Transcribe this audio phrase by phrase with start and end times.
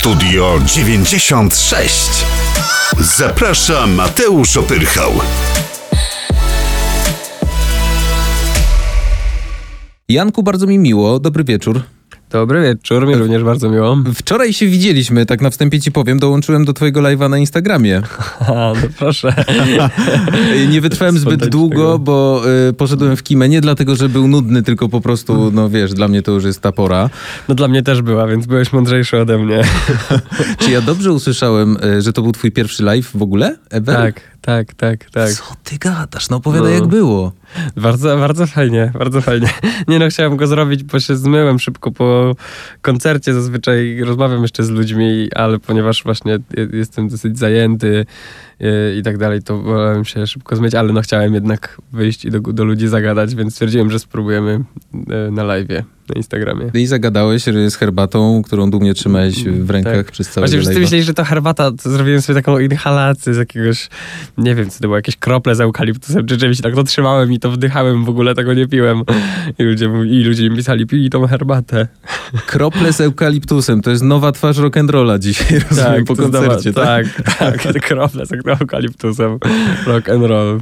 [0.00, 2.24] Studio 96.
[3.00, 5.12] Zaprasza Mateusz Opyrchał.
[10.08, 11.18] Janku, bardzo mi miło.
[11.20, 11.82] Dobry wieczór.
[12.30, 13.96] Dobry wieczór, mi również bardzo miło.
[14.14, 18.02] Wczoraj się widzieliśmy, tak na wstępie ci powiem, dołączyłem do twojego live'a na Instagramie.
[18.40, 19.34] A, no proszę.
[20.70, 24.88] nie wytrwałem zbyt długo, bo y, poszedłem w kimę, nie dlatego, że był nudny, tylko
[24.88, 27.10] po prostu, no wiesz, dla mnie to już jest ta pora.
[27.48, 29.62] No dla mnie też była, więc byłeś mądrzejszy ode mnie.
[30.64, 33.96] Czy ja dobrze usłyszałem, y, że to był twój pierwszy live w ogóle, Ever?
[33.96, 35.32] Tak, tak, tak, tak.
[35.32, 36.30] Co ty gadasz?
[36.30, 36.78] No opowiadaj no.
[36.78, 37.32] jak było.
[37.76, 39.48] Bardzo, bardzo fajnie, bardzo fajnie.
[39.88, 42.36] Nie no, chciałem go zrobić, bo się zmyłem szybko po
[42.82, 43.34] koncercie.
[43.34, 46.38] Zazwyczaj rozmawiam jeszcze z ludźmi, ale ponieważ właśnie
[46.72, 48.06] jestem dosyć zajęty
[48.98, 52.40] i tak dalej, to wolałem się szybko zmyć, ale no chciałem jednak wyjść i do,
[52.40, 54.60] do ludzi zagadać, więc stwierdziłem, że spróbujemy
[54.92, 56.70] yy, na live'ie na Instagramie.
[56.74, 60.10] I zagadałeś z herbatą, którą dumnie trzymałeś w rękach tak.
[60.10, 63.88] przez cały Właśnie wszyscy myśleli, że to herbata, to zrobiłem sobie taką inhalację z jakiegoś,
[64.38, 67.38] nie wiem, co to było, jakieś krople z eukaliptusem czy czymś, tak to trzymałem i
[67.38, 69.02] to wdychałem, w ogóle tego nie piłem.
[69.58, 71.88] I ludzie, i ludzie mi pisali, pij tą herbatę.
[72.46, 77.06] Krople z eukaliptusem, to jest nowa twarz rock'n'rolla dzisiaj, rozumiem, tak, po koncercie, tak?
[77.38, 78.49] Tak, tak, krople z eukaliptusem,
[79.86, 80.60] rock'n'roll.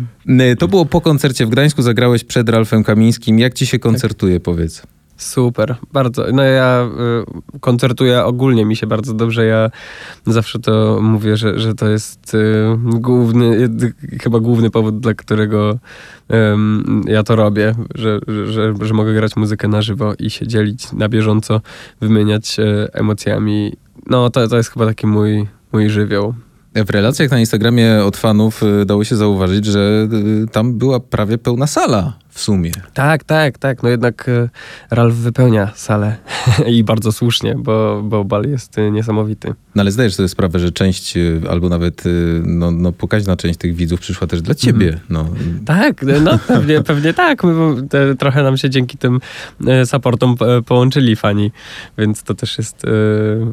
[0.58, 3.38] To było po koncercie w Gdańsku, zagrałeś przed Ralfem Kamińskim.
[3.38, 4.82] Jak ci się koncertuje, powiedz?
[5.18, 6.26] Super, bardzo.
[6.32, 6.88] No ja
[7.56, 9.46] y, koncertuję ogólnie, mi się bardzo dobrze.
[9.46, 9.70] Ja
[10.26, 12.38] zawsze to mówię, że, że to jest y,
[12.84, 15.78] główny, y, chyba główny powód, dla którego
[16.32, 16.34] y,
[17.06, 21.08] ja to robię, że, że, że, mogę grać muzykę na żywo i się dzielić na
[21.08, 21.60] bieżąco,
[22.00, 23.72] wymieniać y, emocjami.
[24.06, 26.34] No to, to jest chyba taki mój, mój żywioł.
[26.84, 30.08] W relacjach na Instagramie od fanów y, dało się zauważyć, że
[30.52, 32.70] tam była prawie pełna sala w sumie.
[32.94, 33.82] Tak, tak, tak.
[33.82, 34.48] No jednak e,
[34.90, 36.16] Ralf wypełnia salę
[36.74, 39.54] i bardzo słusznie, bo, bo bal jest e, niesamowity.
[39.74, 42.04] No ale zdajesz sobie sprawę, że część e, albo nawet
[42.42, 44.88] no, no pokaźna część tych widzów przyszła też dla ciebie.
[44.88, 45.00] Mm.
[45.10, 45.28] No.
[45.66, 47.44] Tak, no pewnie, pewnie tak.
[47.44, 49.20] My, te, trochę nam się dzięki tym
[49.84, 51.52] supportom połączyli fani,
[51.98, 52.82] więc to też jest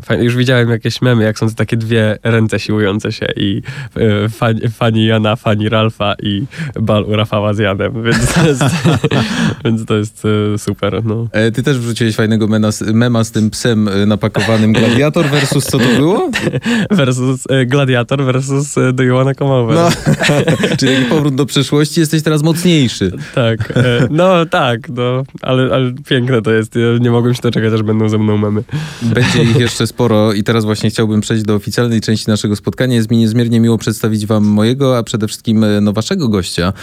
[0.04, 0.24] fajne.
[0.24, 3.62] Już widziałem jakieś memy, jak są to takie dwie ręce siłujące się i
[4.30, 6.46] fani, fani Jana, fani Ralfa i
[6.82, 8.38] bal u Rafała z Janem, więc
[9.66, 10.24] Więc to jest
[10.56, 11.06] e, super.
[11.06, 11.28] No.
[11.32, 15.66] E, ty też wrzuciłeś fajnego mema z, mema z tym psem e, napakowanym Gladiator versus
[15.66, 16.30] co to było?
[16.92, 19.76] versus Gladiator versus Do You Wanna Come Over.
[19.76, 19.90] No.
[20.80, 23.12] Czyli powrót do przeszłości, jesteś teraz mocniejszy.
[23.36, 23.74] Tak.
[24.10, 26.76] No tak, no, ale, ale piękne to jest.
[26.76, 28.64] Ja nie mogłem się doczekać, aż będą ze mną memy.
[29.02, 32.96] Będzie ich jeszcze sporo i teraz właśnie chciałbym przejść do oficjalnej części naszego spotkania.
[32.96, 36.74] Jest mi niezmiernie miło przedstawić wam mojego, a przede wszystkim no, waszego gościa.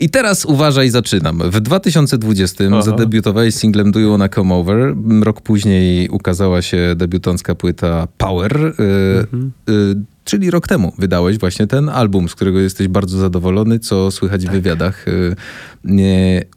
[0.00, 1.42] I teraz uważaj, zaczynam.
[1.50, 2.82] W 2020 Aha.
[2.82, 4.94] zadebiutowałeś singlem Do You Wanna Come Over.
[5.22, 8.56] Rok później ukazała się debiutancka płyta Power.
[8.56, 8.72] Y,
[9.20, 9.52] mhm.
[9.68, 14.42] Y, czyli rok temu wydałeś właśnie ten album, z którego jesteś bardzo zadowolony, co słychać
[14.42, 14.50] tak.
[14.50, 15.08] w wywiadach.
[15.08, 15.36] Y,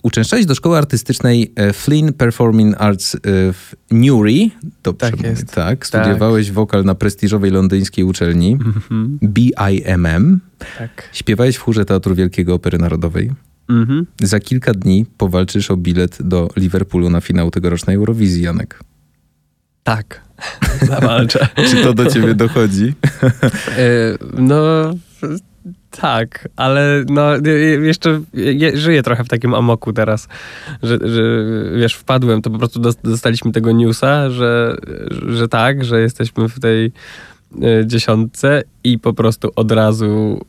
[0.03, 3.19] uczęszczałeś do szkoły artystycznej e, Flynn Performing Arts e,
[3.53, 4.49] w Newry.
[4.83, 5.51] Dobrze tak jest.
[5.51, 6.55] Tak, studiowałeś tak.
[6.55, 9.17] wokal na prestiżowej londyńskiej uczelni mm-hmm.
[9.23, 10.39] BIMM.
[10.77, 11.09] Tak.
[11.13, 13.31] Śpiewałeś w chórze Teatru Wielkiego Opery Narodowej.
[13.69, 14.03] Mm-hmm.
[14.21, 18.79] Za kilka dni powalczysz o bilet do Liverpoolu na finał tegorocznej Eurowizji, Janek.
[19.83, 20.21] Tak,
[20.81, 21.47] zawalczę.
[21.55, 22.93] Czy to do ciebie dochodzi?
[23.77, 24.93] E, no,
[25.91, 27.31] tak, ale no
[27.81, 28.21] jeszcze
[28.73, 30.27] żyję trochę w takim amoku teraz,
[30.83, 31.21] że, że
[31.79, 34.77] wiesz, wpadłem, to po prostu dostaliśmy tego newsa, że,
[35.27, 36.91] że tak, że jesteśmy w tej
[37.61, 40.41] e, dziesiątce i po prostu od razu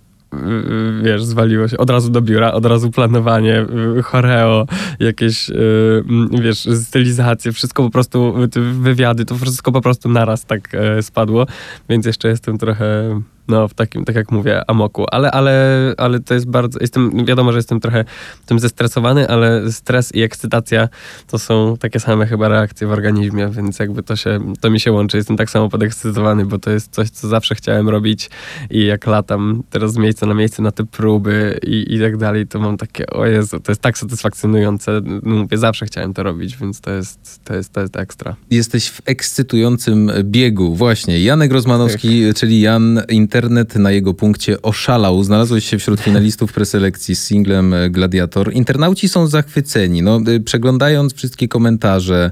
[1.02, 3.66] wiesz, zwaliło się od razu do biura, od razu planowanie,
[4.04, 4.66] choreo,
[5.00, 6.04] jakieś, y,
[6.42, 8.34] wiesz, stylizacje, wszystko po prostu,
[8.80, 11.46] wywiady, to wszystko po prostu naraz tak e, spadło,
[11.88, 15.06] więc jeszcze jestem trochę no, w takim, tak jak mówię, amoku.
[15.10, 18.04] Ale, ale, ale to jest bardzo, jestem, wiadomo, że jestem trochę
[18.46, 20.88] tym zestresowany, ale stres i ekscytacja
[21.26, 24.92] to są takie same chyba reakcje w organizmie, więc jakby to się, to mi się
[24.92, 25.16] łączy.
[25.16, 28.30] Jestem tak samo podekscytowany, bo to jest coś, co zawsze chciałem robić
[28.70, 32.46] i jak latam teraz z miejsca na miejsce na te próby i, i tak dalej,
[32.46, 35.00] to mam takie, o Jezu, to jest tak satysfakcjonujące.
[35.04, 38.36] No, mówię, zawsze chciałem to robić, więc to jest, to jest, to jest ekstra.
[38.50, 40.74] Jesteś w ekscytującym biegu.
[40.74, 41.20] Właśnie.
[41.22, 42.36] Janek Rozmanowski, tak.
[42.36, 45.24] czyli Jan Inter internet na jego punkcie oszalał.
[45.24, 48.52] Znalazłeś się wśród finalistów preselekcji z singlem e, Gladiator.
[48.52, 50.02] Internauci są zachwyceni.
[50.02, 52.30] No, e, przeglądając wszystkie komentarze,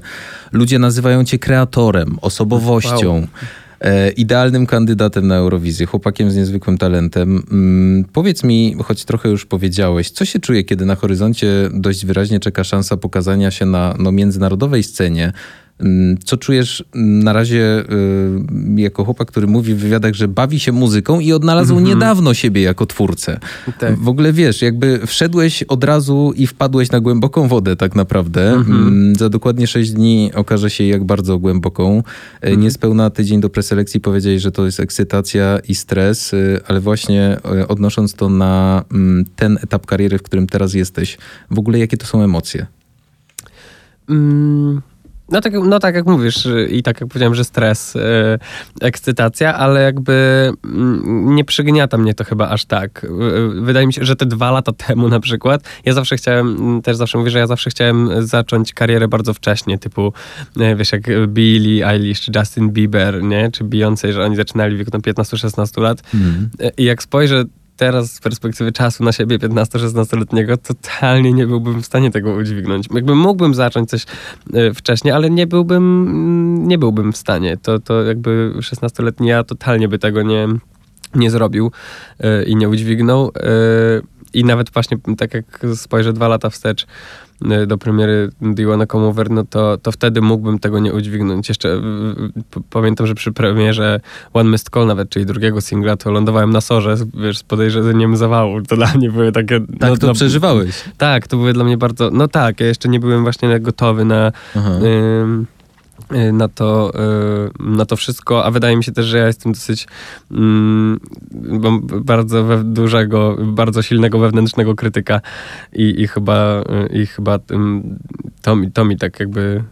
[0.51, 3.13] ludzie nazywają cię kreatorem, osobowością.
[3.13, 3.27] Wow.
[3.81, 7.43] E, idealnym kandydatem na Eurowizję, chłopakiem z niezwykłym talentem.
[7.51, 12.39] Mm, powiedz mi, choć trochę już powiedziałeś, co się czuje, kiedy na horyzoncie dość wyraźnie
[12.39, 15.33] czeka szansa pokazania się na no, międzynarodowej scenie
[16.23, 17.83] Co czujesz mm, na razie
[18.77, 22.61] y, jako chłopak, który mówi w wywiadach, że bawi się muzyką i odnalazł niedawno siebie
[22.61, 23.39] jako twórcę?
[23.79, 23.99] Tak.
[23.99, 28.51] W ogóle wiesz, jakby wszedłeś od razu i wpadłeś na głęboką wodę tak naprawdę.
[28.51, 32.03] Mm, Za dokładnie 6 dni okaże się jak bardzo głęboką.
[32.41, 37.37] E, Niespełna tydzień do preselekcji powiedziałeś, że to jest ekscytacja i stres, y, ale właśnie
[37.67, 41.17] odnosząc to na mm, ten etap kariery, w którym teraz jesteś,
[41.51, 42.65] w ogóle jakie to są emocje?
[44.09, 44.81] Mm,
[45.31, 47.99] No tak, no tak jak mówisz y, i tak jak powiedziałem, że stres, y,
[48.81, 50.13] ekscytacja, ale jakby
[50.63, 53.03] mm, nie przygniata mnie to chyba aż tak.
[53.03, 56.47] Y, y, Wydaje mi się, że te dwa lata temu na przykład, ja zawsze chciałem,
[56.47, 60.13] mm, też zawsze mówię, że ja zawsze chciałem zacząć karierę bardzo wcześnie, typu
[60.57, 64.77] y, wiesz, jak Billie Eilish czy Justin Bieber, nie, czy Beyoncé, że oni zaczynali w
[64.77, 66.01] wieku tam 15-16 lat.
[66.77, 67.43] I jak spojrzę
[67.79, 72.87] teraz z perspektywy czasu na siebie 15-16-letniego, totalnie nie byłbym w stanie tego udźwignąć.
[72.93, 74.05] Jakby mógłbym zacząć coś
[74.53, 77.57] e, wcześniej, ale nie byłbym, nie byłbym w stanie.
[77.57, 80.47] To, to jakby 16-letni ja totalnie by tego nie,
[81.15, 81.71] nie zrobił
[82.19, 83.31] e, i nie udźwignął.
[83.35, 83.51] E,
[84.33, 86.87] I nawet właśnie tak jak spojrzę dwa lata wstecz
[87.67, 91.49] do premiery Do You Wanna Come Over, no to, to wtedy mógłbym tego nie udźwignąć.
[91.49, 91.81] Jeszcze e,
[92.69, 93.99] pamiętam, że przy premierze
[94.33, 98.61] One Missed Call nawet, czyli drugiego singla, to lądowałem na sorze, wiesz, z podejrzeniem zawału.
[98.61, 99.59] To dla mnie były takie...
[99.59, 100.83] Tak no, to no, przeżywałeś.
[100.97, 102.09] Tak, to były dla mnie bardzo...
[102.11, 104.31] No tak, ja jeszcze nie byłem właśnie gotowy na...
[104.55, 104.71] Aha.
[105.21, 105.45] ym,
[106.33, 109.87] na to, y, na to wszystko, a wydaje mi się też, że ja jestem dosyć
[110.31, 110.99] mm,
[112.01, 115.21] bardzo we, dużego, bardzo silnego wewnętrznego krytyka
[115.73, 117.39] i, i chyba, y, i chyba
[118.41, 119.63] to, mi, to mi tak jakby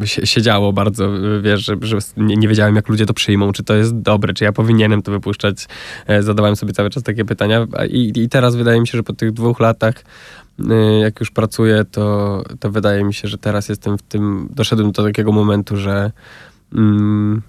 [0.00, 3.52] y, sie- siedziało bardzo, y, wiesz, że, że nie, nie wiedziałem jak ludzie to przyjmą,
[3.52, 5.66] czy to jest dobre, czy ja powinienem to wypuszczać.
[6.06, 9.12] E, Zadawałem sobie cały czas takie pytania i, i teraz wydaje mi się, że po
[9.12, 10.02] tych dwóch latach y,
[11.00, 15.04] jak już pracuję, to, to wydaje mi się, że teraz jestem w tym, doszedłem do
[15.04, 16.12] takiego momentu, że
[16.74, 17.42] mm,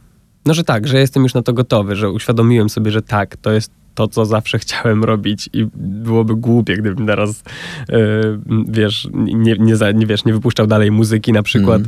[0.46, 3.52] no, że tak, że jestem już na to gotowy, że uświadomiłem sobie, że tak, to
[3.52, 7.44] jest to, co zawsze chciałem robić i byłoby głupie, gdybym teraz,
[7.90, 7.94] y,
[8.68, 11.82] wiesz, nie, nie, za, nie, wiesz, nie wypuszczał dalej muzyki na przykład,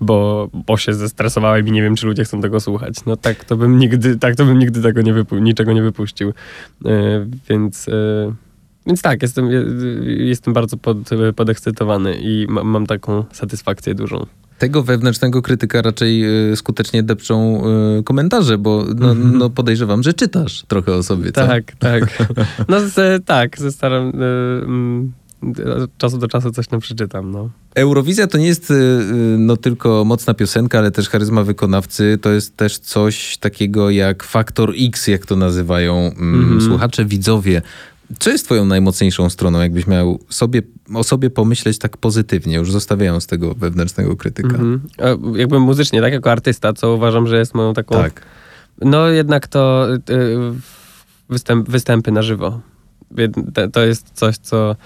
[0.00, 2.94] bo, bo się zestresowałem i nie wiem, czy ludzie chcą tego słuchać.
[3.06, 6.28] No tak, to bym nigdy, tak, to bym nigdy tego nie wypu- niczego nie wypuścił.
[6.28, 7.88] Y, więc...
[7.88, 8.47] Y,
[8.88, 9.48] więc tak, jestem,
[10.06, 10.96] jestem bardzo pod,
[11.36, 14.26] podekscytowany i ma, mam taką satysfakcję dużą.
[14.58, 17.62] Tego wewnętrznego krytyka raczej y, skutecznie depczą
[17.98, 21.46] y, komentarze, bo no, no podejrzewam, że czytasz trochę o sobie, co?
[21.46, 22.24] Tak, tak.
[22.68, 24.08] No z, tak, ze staram...
[24.08, 25.12] Y, mm,
[25.82, 27.50] od czasu do czasu coś tam przeczytam, no.
[27.74, 28.74] Eurowizja to nie jest y,
[29.38, 32.18] no tylko mocna piosenka, ale też charyzma wykonawcy.
[32.22, 36.60] To jest też coś takiego jak faktor X, jak to nazywają mm, Mhm.
[36.60, 37.62] słuchacze, widzowie.
[38.18, 40.62] Co jest twoją najmocniejszą stroną, jakbyś miał sobie,
[40.94, 44.48] o sobie pomyśleć tak pozytywnie, już zostawiając tego wewnętrznego krytyka?
[44.48, 44.80] Mhm.
[45.34, 47.94] Jakby muzycznie, tak, jako artysta, co uważam, że jest moją taką...
[47.94, 48.22] Tak.
[48.80, 50.00] No jednak to y,
[51.28, 52.60] występ, występy na żywo.
[53.72, 54.76] To jest coś, co y,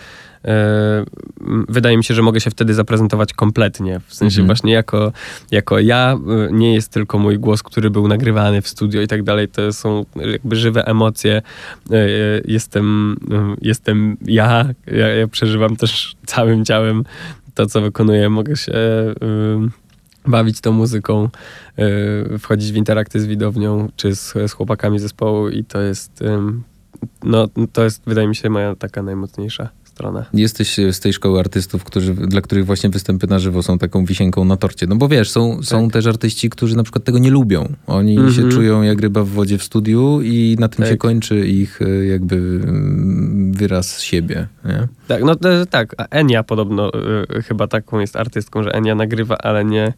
[1.68, 4.00] wydaje mi się, że mogę się wtedy zaprezentować kompletnie.
[4.06, 4.46] W sensie Mhm.
[4.46, 5.12] właśnie jako,
[5.50, 6.18] jako ja,
[6.48, 9.48] y, nie jest tylko mój głos, który był nagrywany w studio i tak dalej.
[9.48, 11.42] To są jakby żywe emocje.
[11.90, 13.16] Y, y, Jestem,
[13.62, 14.68] jestem ja.
[14.86, 15.08] ja.
[15.08, 17.04] Ja przeżywam też całym ciałem
[17.54, 18.28] to, co wykonuję.
[18.28, 18.72] Mogę się...
[20.26, 21.28] bawić tą muzyką,
[22.38, 26.24] wchodzić w interakcję z widownią, czy z, z chłopakami zespołu i to jest,
[27.24, 29.68] no to jest, wydaje mi się, moja taka najmocniejsza
[30.02, 30.24] strona.
[30.34, 34.44] Jesteś z tej szkoły artystów, którzy, dla których właśnie występy na żywo są taką wisienką
[34.44, 34.86] na torcie.
[34.86, 37.72] No bo wiesz, są, są też artyści, którzy na przykład tego nie lubią.
[37.86, 38.24] Oni Tak.
[38.24, 38.50] Mhm.
[38.50, 40.88] się czują jak ryba w wodzie w studiu i na tym Tak.
[40.88, 44.46] się kończy ich y, jakby mm, wyraz siebie.
[44.64, 44.88] Nie?
[45.08, 46.90] Tak, no to, tak, a Enia podobno
[47.38, 49.92] y, chyba taką jest artystką, że Enia nagrywa, ale nie,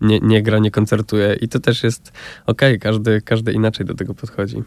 [0.00, 2.12] nie, nie gra, nie koncertuje i to też jest
[2.46, 4.62] okej, każdy, każdy inaczej do tego podchodzi.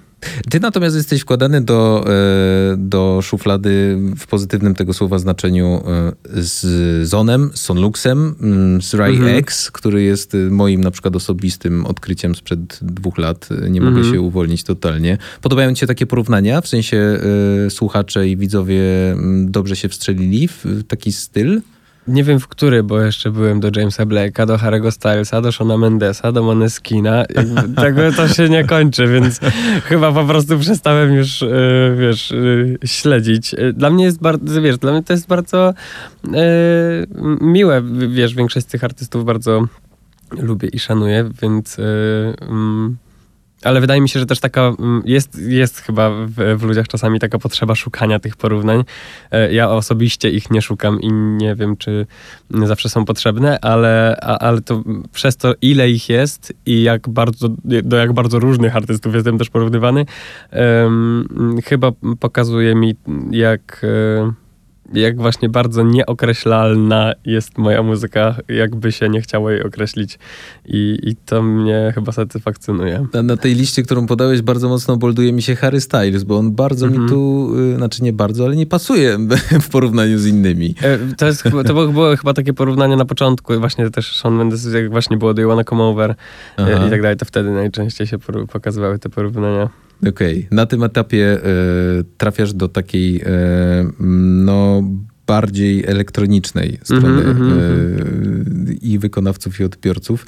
[0.50, 6.12] Ty natomiast jesteś wkładany do, e, do szuflady w pozytywnym tego słowa znaczeniu e,
[6.44, 9.36] z Zonem, z Sonluxem, mm, z Rai Mhm.
[9.38, 13.50] X, który jest e, moim na przykład osobistym odkryciem sprzed dwóch lat.
[13.66, 14.14] E, Nie mogę Mhm.
[14.16, 15.18] się uwolnić totalnie.
[15.42, 16.62] Podobają ci się takie porównania?
[16.62, 16.98] W sensie
[17.66, 21.62] e, słuchacze i widzowie mm, dobrze się wstrzelili w taki styl?
[22.08, 25.77] Nie wiem w który, bo jeszcze byłem do Jamesa Blake'a, do Harry'ego Stylesa, do Shona
[25.77, 27.25] Mendesa, do Moneskina.
[27.36, 29.39] Jakby Tego to się nie kończy, więc
[29.84, 31.48] chyba po prostu przestałem już, e,
[32.00, 33.53] wiesz, e, śledzić.
[33.53, 35.74] E, Dla mnie jest bardzo, wiesz, dla mnie to jest bardzo
[37.41, 39.65] miłe, wiesz, większość z tych artystów bardzo
[40.31, 42.98] lubię i szanuję, więc mm,
[43.63, 47.20] Ale wydaje mi się, że też taka mm, jest, jest chyba w, w ludziach czasami
[47.20, 48.84] taka potrzeba szukania tych porównań.
[49.32, 52.06] E, Ja osobiście ich nie szukam i nie wiem, czy
[52.51, 57.50] zawsze są potrzebne, ale, a- ale to przez to, ile ich jest i jak bardzo,
[57.84, 60.06] do jak bardzo różnych artystów jestem też porównywany,
[60.51, 61.27] em,
[61.65, 62.96] chyba pokazuje mi,
[63.32, 64.32] jak, e,
[64.93, 70.19] jak właśnie bardzo nieokreślalna jest moja muzyka, jakby się nie chciało jej określić.
[70.65, 73.05] I, i to mnie chyba satysfakcjonuje.
[73.13, 76.51] Na, na tej liście, którą podałeś, bardzo mocno bolduje mi się Harry Styles, bo on
[76.51, 79.17] bardzo mi tu, y, znaczy nie bardzo, ale nie pasuje
[79.65, 80.75] w porównaniu z innymi.
[80.81, 84.74] E, To, jest, to było, było chyba takie porównanie na początku, właśnie też Sean Mendes,
[84.74, 86.15] jak właśnie było Do You Wanna Come Over e,
[86.57, 86.88] Aha.
[86.88, 88.17] i tak dalej, to wtedy najczęściej się
[88.51, 89.69] pokazywały te porównania.
[90.10, 91.39] Okej, na tym etapie e,
[92.17, 93.25] trafiasz do takiej e,
[94.46, 94.84] no
[95.27, 100.25] bardziej elektronicznej strony Mhm, e, i wykonawców i odbiorców.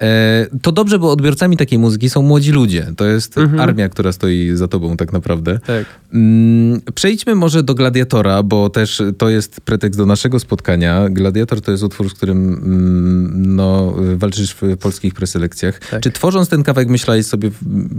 [0.00, 2.86] E, to dobrze, bo odbiorcami takiej muzyki są młodzi ludzie.
[2.96, 3.60] To jest Mhm.
[3.60, 5.58] armia, która stoi za tobą tak naprawdę.
[5.66, 5.84] Tak.
[6.14, 11.08] Mm, Przejdźmy może do Gladiatora, bo też to jest pretekst do naszego spotkania.
[11.08, 15.78] Gladiator to jest utwór, z którym mm, no, walczysz w polskich preselekcjach.
[15.90, 16.02] Tak.
[16.02, 17.50] Czy tworząc ten kawałek myślałeś sobie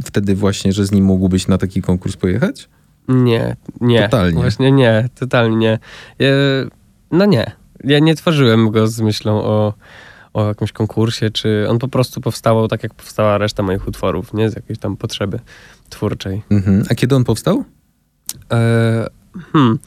[0.06, 2.70] wtedy właśnie, że z nim mógłbyś na taki konkurs pojechać?
[3.08, 4.02] Nie, nie.
[4.04, 4.42] Totalnie.
[4.42, 5.80] Właśnie nie, totalnie nie.
[7.12, 7.52] No nie.
[7.84, 9.74] Ja nie tworzyłem go z myślą o,
[10.34, 14.50] o jakimś konkursie, czy on po prostu powstawał tak, jak powstała reszta moich utworów, nie?
[14.50, 15.40] Z jakiejś tam potrzeby
[15.90, 16.44] twórczej.
[16.50, 16.84] Mhm.
[16.90, 17.63] A kiedy on powstał?
[18.52, 19.08] E,
[19.54, 19.80] hmm.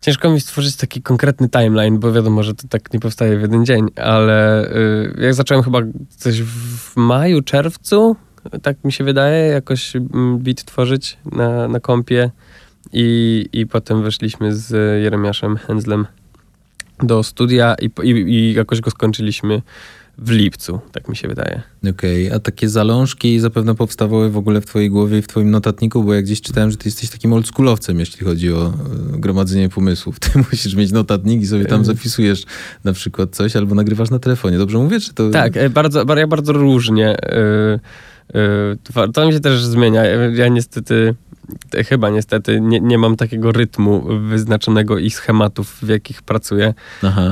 [0.00, 3.66] Ciężko mi stworzyć taki konkretny timeline, bo wiadomo, że to tak nie powstaje w jeden
[3.66, 5.78] dzień, ale y, jak zacząłem chyba
[6.10, 8.16] coś w maju, czerwcu,
[8.62, 12.30] tak mi się wydaje, jakoś mm, beat tworzyć na, na kompie
[12.92, 16.06] i, i potem weszliśmy z Jeremiaszem Henzlem
[17.02, 19.62] do studia i, i, i jakoś go skończyliśmy
[20.18, 21.62] w lipcu, tak mi się wydaje.
[21.90, 26.04] Okej, a takie zalążki zapewne powstawały w ogóle w twojej głowie i w twoim notatniku,
[26.04, 28.72] bo jak gdzieś czytałem, że ty jesteś takim oldschoolowcem, jeśli chodzi o e,
[29.20, 30.20] gromadzenie pomysłów.
[30.20, 32.44] Ty musisz mieć notatnik i sobie tam zapisujesz
[32.84, 34.58] na przykład coś, albo nagrywasz na telefonie.
[34.58, 35.30] Dobrze mówię, czy to...
[35.30, 37.16] Tak, e, bardzo, bar- ja bardzo różnie.
[39.12, 40.04] To mi się też zmienia.
[40.04, 41.14] Ja- niestety, te-
[41.88, 46.74] chyba niestety, nie, nie mam takiego rytmu wyznaczonego i schematów, w jakich pracuję.
[47.02, 47.22] Aha.
[47.22, 47.30] Y,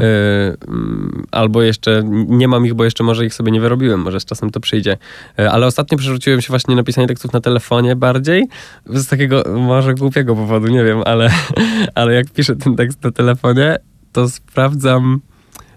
[0.68, 4.24] mm, Albo jeszcze nie mam ich, bo jeszcze może ich sobie nie wyrobiłem, może z
[4.24, 4.96] czasem to przyjdzie.
[5.40, 8.48] Y, Ale ostatnio przerzuciłem się właśnie na pisanie tekstów na telefonie bardziej,
[8.86, 11.30] z takiego może głupiego powodu, nie wiem, ale,
[11.94, 13.76] ale jak piszę ten tekst na telefonie,
[14.12, 15.20] to sprawdzam,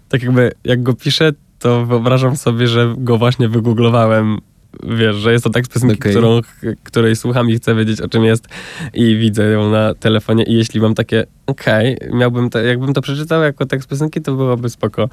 [0.10, 4.38] tak jakby jak go piszę, to wyobrażam sobie, że go właśnie wygooglowałem.
[4.83, 6.12] Wiesz, że jest to tekst piosenki, Okej.
[6.12, 6.41] którą,
[6.83, 8.48] której słucham i chcę wiedzieć, o czym jest
[8.93, 13.41] i widzę ją na telefonie i jeśli mam takie, okej, miałbym to, jakbym to przeczytał
[13.41, 15.09] jako tekst piosenki, to byłoby spoko.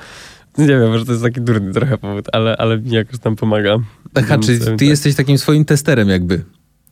[0.59, 3.77] Nie wiem, może to jest taki durny trochę powód, ale, ale mi jakoś tam pomaga.
[4.15, 4.83] Aha, czy ty tak.
[4.83, 6.39] jesteś takim swoim testerem jakby.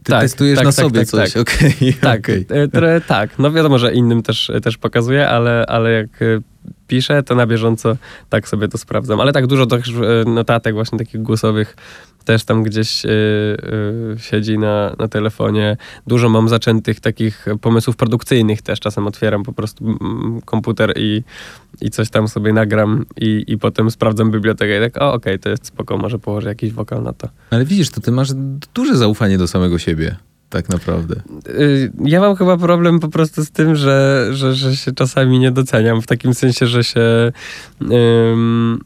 [0.02, 1.42] Ty Tak, testujesz tak, na tak, sobie tak, coś, tak.
[1.42, 1.94] okej.
[2.00, 2.46] Tak, okej.
[2.50, 3.38] e, tak.
[3.38, 6.40] No wiadomo, że innym też, też pokazuję, ale, ale jak e,
[6.86, 7.96] piszę, to na bieżąco
[8.28, 9.20] tak sobie to sprawdzam.
[9.20, 9.92] Ale tak dużo też
[10.26, 11.76] notatek właśnie takich głosowych
[12.24, 15.76] też tam gdzieś e, e, siedzi na, na telefonie.
[16.06, 18.80] Dużo mam zaczętych takich pomysłów produkcyjnych też.
[18.80, 21.22] Czasem otwieram po prostu mm, komputer i,
[21.80, 25.48] i coś tam sobie nagram i, i potem sprawdzam bibliotekę i tak, o okej, to
[25.48, 27.28] jest spoko, może położę jakiś wokal na to.
[27.50, 28.28] Ale widzisz, to ty masz
[28.74, 30.16] duże zaufanie do samego siebie,
[30.50, 31.22] tak naprawdę.
[31.48, 35.50] Y, Ja mam chyba problem po prostu z tym, że, że, że się czasami nie
[35.50, 36.02] doceniam.
[36.02, 37.32] W takim sensie, że się.
[37.82, 38.80] ym,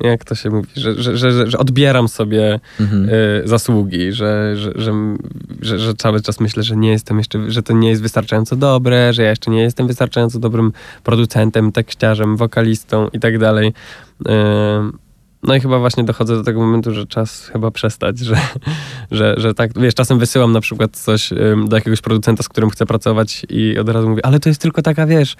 [0.00, 0.68] jak to się mówi?
[0.76, 3.08] Że, że, że, że odbieram sobie Mhm.
[3.08, 4.92] y, zasługi, że, że, że,
[5.60, 9.12] że, że cały czas myślę, że nie jestem jeszcze, że to nie jest wystarczająco dobre,
[9.12, 13.72] że ja jeszcze nie jestem wystarczająco dobrym producentem, tekściarzem, wokalistą i tak dalej.
[14.28, 14.98] Ym,
[15.46, 18.36] No i chyba właśnie dochodzę do tego momentu, że czas chyba przestać, że,
[19.14, 22.70] że, że tak, wiesz, czasem wysyłam na przykład coś ym, do jakiegoś producenta, z którym
[22.70, 25.36] chcę pracować i od razu mówię, ale to jest tylko taka, wiesz,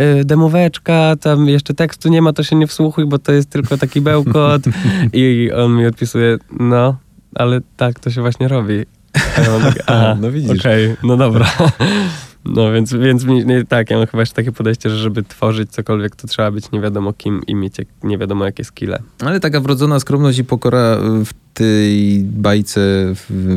[0.00, 3.76] y, demoweczka, tam jeszcze tekstu nie ma, to się nie wsłuchuj, bo to jest tylko
[3.76, 4.62] taki bełkot
[5.12, 6.96] i on mi odpisuje, no,
[7.34, 8.84] ale tak, to się właśnie robi.
[9.36, 10.60] A ja takie, aha, No widzisz.
[10.60, 11.46] Okej, no dobra.
[12.48, 16.16] No więc, więc nie, tak, ja mam chyba jeszcze takie podejście, że żeby tworzyć cokolwiek,
[16.16, 19.02] to trzeba być nie wiadomo kim i mieć jak, nie wiadomo jakie skille.
[19.20, 22.80] Ale taka wrodzona skromność i pokora w tej bajce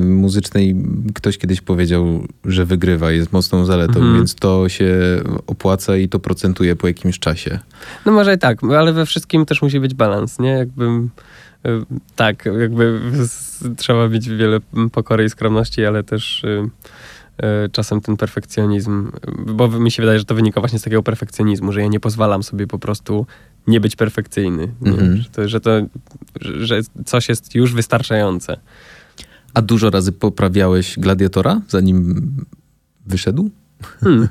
[0.03, 0.75] muzycznej
[1.13, 4.15] ktoś kiedyś powiedział, że wygrywa, jest mocną zaletą, Mhm.
[4.15, 4.95] więc to się
[5.47, 7.59] opłaca i to procentuje po jakimś czasie.
[8.05, 10.49] No może i tak, ale we wszystkim też musi być balans, nie?
[10.49, 11.09] Jakbym...
[11.65, 11.69] y,
[12.15, 12.99] Tak, jakby
[13.77, 14.59] trzeba mieć wiele
[14.91, 16.69] pokory i skromności, ale też y,
[17.71, 19.11] czasem ten perfekcjonizm,
[19.47, 22.43] bo mi się wydaje, że to wynika właśnie z takiego perfekcjonizmu, że ja nie pozwalam
[22.43, 23.25] sobie po prostu
[23.67, 24.73] nie być perfekcyjny.
[24.81, 24.91] Nie?
[24.91, 25.17] Mhm.
[25.17, 25.71] Że, to, że to,
[26.41, 28.57] że że coś jest już wystarczające.
[29.53, 32.25] A dużo razy poprawiałeś Gladiatora, zanim
[33.05, 33.49] wyszedł?
[33.99, 34.27] Hmm.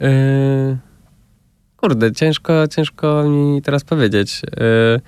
[0.00, 0.78] Yy,
[1.76, 4.42] kurde, ciężko, ciężko mi teraz powiedzieć.
[4.42, 5.00] Yy,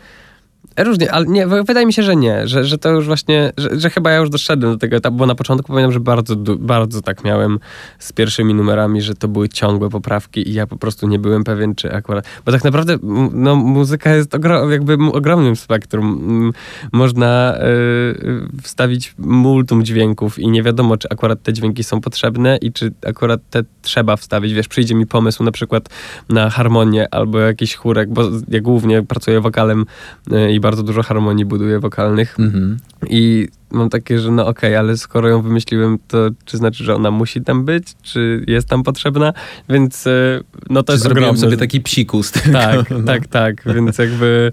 [0.78, 3.90] Różnie, ale nie, wydaje mi się, że nie, że, że to już właśnie, że, że
[3.90, 7.24] chyba ja już doszedłem do tego etapu, bo na początku pamiętam, że bardzo, bardzo tak
[7.24, 7.58] miałem
[7.98, 11.74] z pierwszymi numerami, że to były ciągłe poprawki i ja po prostu nie byłem pewien,
[11.74, 12.98] czy akurat, bo tak naprawdę
[13.32, 16.52] no, muzyka jest ogro, jakby ogromnym spektrum.
[16.92, 22.72] Można y, wstawić multum dźwięków i nie wiadomo, czy akurat te dźwięki są potrzebne i
[22.72, 24.52] czy akurat te trzeba wstawić.
[24.52, 25.88] Wiesz, przyjdzie mi pomysł na przykład
[26.28, 29.86] na harmonię albo jakiś chórek, bo ja głównie pracuję wokalem
[30.32, 32.40] y, i bardzo dużo harmonii buduje wokalnych.
[32.40, 32.76] Mhm.
[33.10, 36.94] I mam takie, że no okej, okay, ale skoro ją wymyśliłem, to czy znaczy, że
[36.94, 39.32] ona musi tam być, czy jest tam potrzebna,
[39.68, 41.40] więc e, no to czy jest zrobiłem ogromne.
[41.40, 42.32] sobie taki psikus.
[42.52, 43.02] Tak, no.
[43.02, 44.52] tak, tak, więc jakby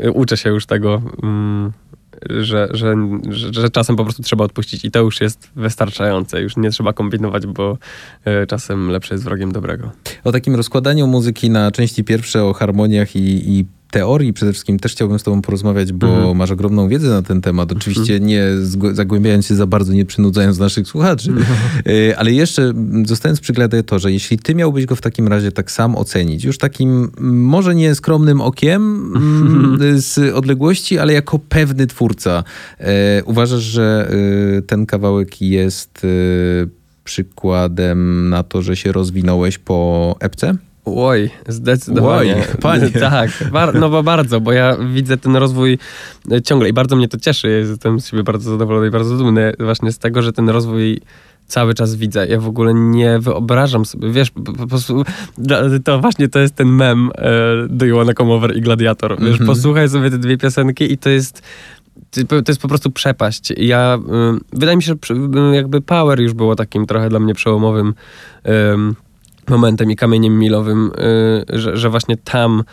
[0.00, 1.84] yy, uczę się już tego, yy,
[2.30, 2.94] że, że,
[3.30, 6.40] że, czasem po prostu trzeba odpuścić i to już jest wystarczające.
[6.40, 7.78] Już nie trzeba kombinować, bo
[8.42, 9.90] y, czasem lepsze jest wrogiem dobrego.
[10.24, 14.92] O takim rozkładaniu muzyki na części pierwsze, o harmoniach i, i teorii przede wszystkim też
[14.92, 16.36] chciałbym z tobą porozmawiać, bo mhm.
[16.36, 17.72] masz ogromną wiedzę na ten temat.
[17.72, 18.26] Oczywiście mhm.
[18.26, 18.44] nie
[18.92, 21.30] zagłębiając się za bardzo, nie przynudzając naszych słuchaczy.
[21.30, 21.58] Mhm.
[22.16, 22.72] Ale jeszcze
[23.04, 27.10] zostając przy gladiatorze, jeśli ty miałbyś go w takim razie tak sam ocenić, już takim
[27.20, 30.00] może nie skromnym okiem mhm.
[30.00, 32.44] z odległości, ale jako pewny twórca,
[32.78, 34.10] e, uważasz, że
[34.58, 36.06] e, ten kawałek jest
[37.04, 40.56] przykładem na to, że się rozwinąłeś po epce?
[40.84, 42.36] Oj, zdecydowanie.
[42.36, 42.90] Oj, panie.
[43.00, 43.30] Tak,
[43.74, 45.78] no bo bardzo, bo ja widzę ten rozwój
[46.30, 47.64] e, ciągle i bardzo mnie to cieszy.
[47.70, 51.00] Jestem z siebie bardzo zadowolony i bardzo dumny właśnie z tego, że ten rozwój
[51.46, 52.26] cały czas widzę.
[52.26, 55.04] Ja w ogóle nie wyobrażam sobie, wiesz, po prostu
[55.84, 57.14] to właśnie to jest ten mem uh,
[57.68, 59.20] Do You Wanna Come Over i Gladiator.
[59.20, 59.46] Wiesz, mm -hmm.
[59.46, 61.42] posłuchaj sobie te dwie piosenki i to jest
[62.28, 63.52] to jest po prostu przepaść.
[63.56, 65.14] Ja, y, wydaje mi się, że
[65.52, 67.94] jakby Power już było takim trochę dla mnie przełomowym
[69.50, 72.64] momentem i kamieniem milowym, y, że, że właśnie tam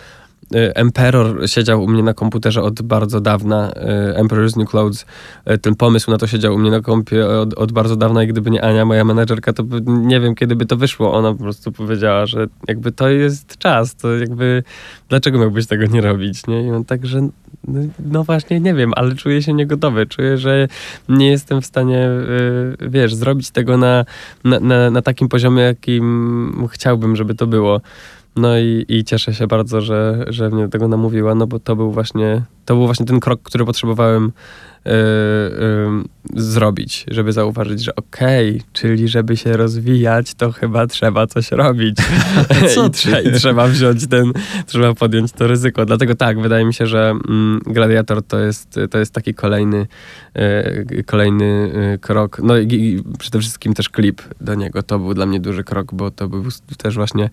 [0.54, 3.72] Emperor siedział u mnie na komputerze od bardzo dawna.
[3.72, 5.06] Y, Emperor's New Clothes.
[5.62, 8.52] Ten pomysł na to siedział u mnie na kompie od, od, bardzo dawna i gdyby
[8.52, 11.14] nie Ania, moja menedżerka, to nie wiem, kiedy by to wyszło.
[11.14, 14.64] Ona po prostu powiedziała, że jakby to jest czas, to jakby
[15.10, 16.68] dlaczego miałbyś tego nie robić, nie?
[16.68, 17.22] I on tak, że
[17.68, 20.06] no, no, właśnie nie wiem, ale czuję się niegotowy.
[20.06, 20.68] Czuję, że
[21.10, 22.10] nie jestem w stanie,
[22.82, 24.06] y, wiesz, zrobić tego na,
[24.44, 27.82] na, na, na takim poziomie, jakim chciałbym, żeby to było.
[28.36, 31.76] No i, i, cieszę się bardzo, że, że mnie do tego namówiła, no bo to
[31.76, 34.32] był właśnie, to był właśnie ten krok, który potrzebowałem
[34.86, 34.92] yy,
[36.36, 41.52] yy, zrobić, żeby zauważyć, że okej, okay, czyli żeby się rozwijać, to chyba trzeba coś
[41.52, 41.98] robić.
[42.76, 44.34] Co I, trze, I, trzeba wziąć ten,
[44.66, 45.86] trzeba podjąć to ryzyko.
[45.86, 49.88] Dlatego tak, wydaje mi się, że mm, Gladiator to jest, to jest taki kolejny,
[50.36, 52.40] yy, kolejny krok.
[52.44, 54.84] No i, i, przede wszystkim też klip do niego.
[54.84, 56.44] To był dla mnie duży krok, bo to był
[56.78, 57.30] też właśnie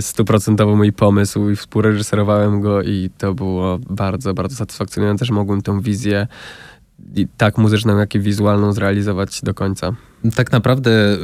[0.00, 5.80] stuprocentowo mój pomysł i współreżyserowałem go i to było bardzo, bardzo satysfakcjonujące, że mogłem tę
[5.82, 6.26] wizję
[7.36, 9.92] tak muzyczną, jak i wizualną zrealizować do końca.
[10.34, 11.16] Tak naprawdę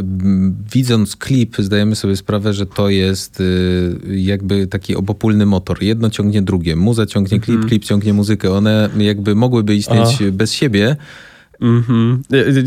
[0.73, 5.83] widząc klip zdajemy sobie sprawę, że to jest y, jakby taki obopólny motor.
[5.83, 6.77] Jedno ciągnie drugie.
[6.77, 8.53] Muza ciągnie klip, mm klip ciągnie muzykę.
[8.53, 10.97] One jakby mogłyby istnieć bez siebie,
[11.61, 12.23] Mhm.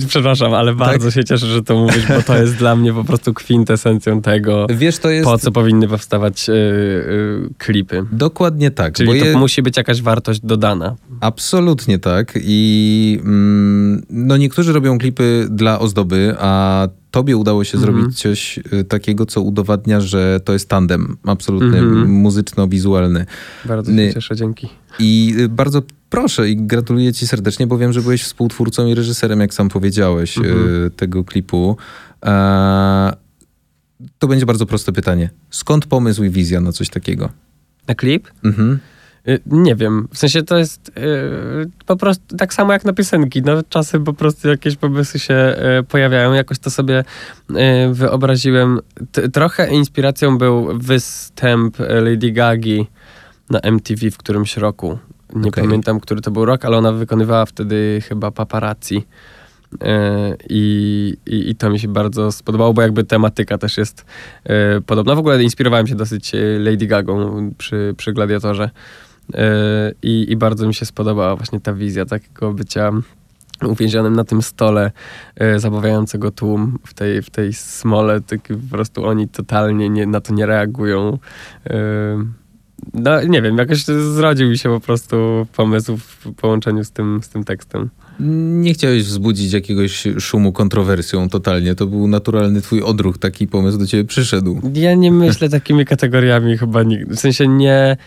[0.07, 1.13] Przepraszam, ale bardzo tak?
[1.13, 4.97] się cieszę, że to mówisz, bo to jest dla mnie po prostu kwintesencją tego, Wiesz,
[4.97, 5.25] to jest...
[5.25, 8.05] po co powinny powstawać yy, yy, klipy.
[8.11, 8.93] Dokładnie tak.
[8.93, 9.37] Czyli to je...
[9.37, 10.95] musi być jakaś wartość dodana.
[11.21, 12.33] Absolutnie tak.
[12.41, 17.93] I mm, no niektórzy robią klipy dla ozdoby, a tobie udało się mhm.
[17.93, 22.09] zrobić coś y, takiego, co udowadnia, że to jest tandem absolutny, mhm.
[22.09, 23.25] muzyczno-wizualny.
[23.65, 24.69] Bardzo się cieszę, dzięki.
[24.99, 29.39] I y, bardzo proszę i gratuluję ci serdecznie, bo wiem, że byłeś współtwórcą i reżyserem,
[29.39, 30.91] jak sam powiedziałeś, y, mhm.
[30.91, 31.77] tego klipu.
[32.25, 33.13] E,
[34.19, 35.29] to będzie bardzo proste pytanie.
[35.49, 37.29] Skąd pomysł i wizja na coś takiego?
[37.87, 38.27] Na klip?
[38.43, 38.79] Mhm.
[39.29, 43.41] Y, nie wiem, w sensie to jest yy, po prostu tak samo jak na piosenki.
[43.41, 46.33] No, czasem po prostu jakieś pomysły się yy, pojawiają.
[46.33, 47.03] Jakoś to sobie
[47.49, 47.57] yy,
[47.93, 48.79] wyobraziłem.
[49.11, 52.87] T trochę inspiracją był występ Lady Gagi
[53.49, 54.99] na MTV w którymś roku.
[55.35, 55.63] Nie okay.
[55.63, 59.05] pamiętam, który to był rok, ale ona wykonywała wtedy chyba paparazzi.
[60.49, 64.05] I, i, I, to mi się bardzo spodobało, bo jakby tematyka też jest
[64.85, 65.15] podobna.
[65.15, 68.69] W ogóle inspirowałem się dosyć Lady Gagą przy, przy Gladiatorze.
[69.33, 72.91] E, I, I bardzo mi się spodobała właśnie ta wizja takiego bycia
[73.67, 74.91] uwięzionym na tym stole,
[75.35, 80.21] e, zabawiającego tłum w tej, w tej smole, tak po prostu oni totalnie nie, na
[80.21, 81.17] to nie reagują.
[81.69, 81.79] E,
[82.93, 87.29] no nie wiem, jakoś zrodził mi się po prostu pomysł w połączeniu z tym, z
[87.29, 87.89] tym tekstem.
[88.19, 91.75] Nie chciałeś wzbudzić jakiegoś szumu kontrowersją totalnie.
[91.75, 94.61] To był naturalny twój odruch, taki pomysł do ciebie przyszedł.
[94.73, 97.15] Ja nie myślę takimi kategoriami chyba nigdy.
[97.15, 97.97] W sensie nie...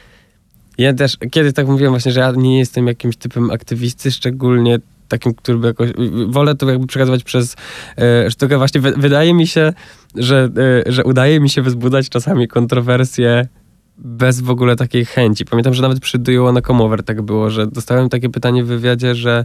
[0.78, 5.34] Ja też, kiedy tak mówiłem właśnie, że ja nie jestem jakimś typem aktywisty, szczególnie takim,
[5.34, 5.90] który by jakoś...
[6.28, 7.56] Wolę to jakby przekazywać przez
[7.98, 8.58] e, sztukę.
[8.58, 9.72] Właśnie wy, wydaje mi się,
[10.14, 10.48] że,
[10.86, 13.48] e, że udaje mi się wzbudzać czasami kontrowersje
[13.98, 15.44] bez w ogóle takiej chęci.
[15.44, 18.64] Pamiętam, że nawet przy Do You Wanna Come Over tak było, że dostałem takie pytanie
[18.64, 19.44] w wywiadzie, że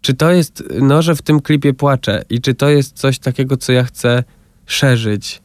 [0.00, 3.56] czy to jest, no, że w tym klipie płaczę i czy to jest coś takiego,
[3.56, 4.24] co ja chcę
[4.66, 5.42] szerzyć.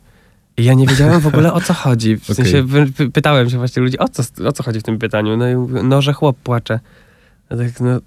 [0.60, 2.17] Ja nie wiedziałem w ogóle o co chodzi.
[2.17, 2.36] W Okej.
[2.36, 5.38] sensie py- pytałem się właśnie ludzi, o co, o co chodzi w tym pytaniu.
[5.38, 6.80] No i mówię, no, że chłop płacze.
[7.50, 8.00] Ja tak, no,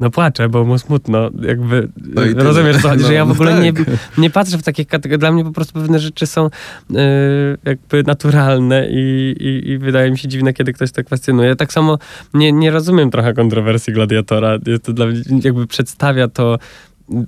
[0.00, 1.30] no płaczę, bo mu smutno.
[1.42, 3.62] Jakby, No rozumiesz, co chodzi, No, że ja w no ogóle tak.
[3.62, 3.72] nie,
[4.18, 5.18] nie patrzę w takie kategorie.
[5.18, 6.50] Dla mnie po prostu pewne rzeczy są
[6.90, 6.98] yy,
[7.64, 11.56] jakby naturalne i, i, i wydaje mi się dziwne, kiedy ktoś to kwestionuje.
[11.56, 11.98] Tak samo
[12.34, 14.58] nie, nie rozumiem trochę kontrowersji Gladiatora.
[14.66, 16.58] Jest to dla mnie, jakby przedstawia to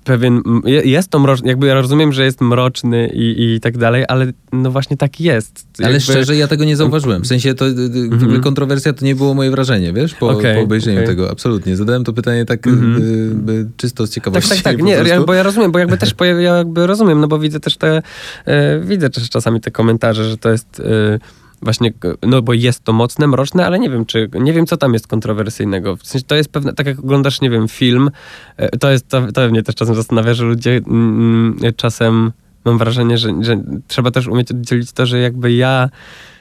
[0.05, 4.05] pewien, je- jest to mroczny, jakby ja rozumiem, że jest mroczny i, i tak dalej,
[4.09, 5.67] ale no właśnie tak jest.
[5.79, 7.23] Ale Jakby- szczerze, ja tego nie zauważyłem.
[7.23, 10.55] W sensie to y, y, ogóle kontrowersja to nie było moje wrażenie, wiesz, po, Okej,
[10.57, 11.07] po obejrzeniu okej.
[11.09, 11.31] tego.
[11.31, 11.77] Absolutnie.
[11.77, 14.49] Zadałem to pytanie tak y, y, czysto z Tak, ciekawości.
[14.51, 14.79] tak, tak.
[14.79, 17.61] po Nie, ja, bo ja rozumiem, bo jakby też ja jakby rozumiem, no bo widzę
[17.61, 18.03] też te,
[18.47, 21.19] e, widzę też czasami te komentarze, że to jest e,
[21.65, 24.93] właśnie, no bo jest to mocne, mroczne, ale nie wiem, czy, nie wiem, co tam
[24.93, 25.97] jest kontrowersyjnego.
[25.97, 28.11] W sensie to jest pewne, tak jak oglądasz, nie wiem, film,
[28.57, 32.33] e, to jest, to, to mnie też czasem zastanawia, że ludzie mm, czasem,
[32.65, 35.89] mam wrażenie, że, że trzeba też umieć oddzielić to, że jakby ja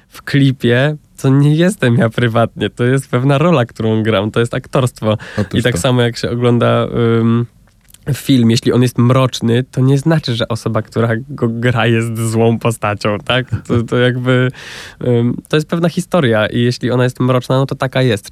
[0.07, 4.53] w klipie to nie jestem ja prywatnie, to jest pewna rola, którą gram, to jest
[4.53, 5.17] aktorstwo.
[5.37, 5.81] Otóż I tak to.
[5.81, 6.87] samo jak się ogląda
[7.19, 7.45] ym,
[8.13, 12.59] film, jeśli on jest mroczny, to nie znaczy, że osoba, która go gra jest złą
[12.59, 13.45] postacią, tak?
[13.67, 14.51] To, to jakby
[15.49, 18.31] to jest pewna historia i jeśli ona jest mroczna, no to taka jest.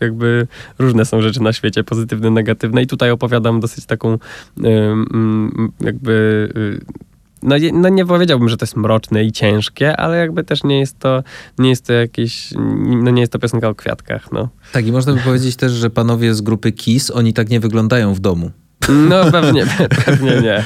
[0.00, 0.46] Jakby
[0.78, 4.18] różne są rzeczy na świecie, pozytywne, negatywne i tutaj opowiadam dosyć taką
[4.64, 7.04] ym, jakby y,
[7.44, 10.98] no, no nie powiedziałbym, że to jest mroczne i ciężkie, ale jakby też nie jest
[10.98, 11.22] to,
[11.58, 12.54] nie jest to jakieś,
[12.86, 14.48] no nie jest to piosenka o kwiatkach, no.
[14.72, 18.14] Tak, i można by powiedzieć też, że panowie z grupy KISS, oni tak nie wyglądają
[18.14, 18.50] w domu.
[18.88, 19.66] No pewnie,
[20.06, 20.64] pewnie nie.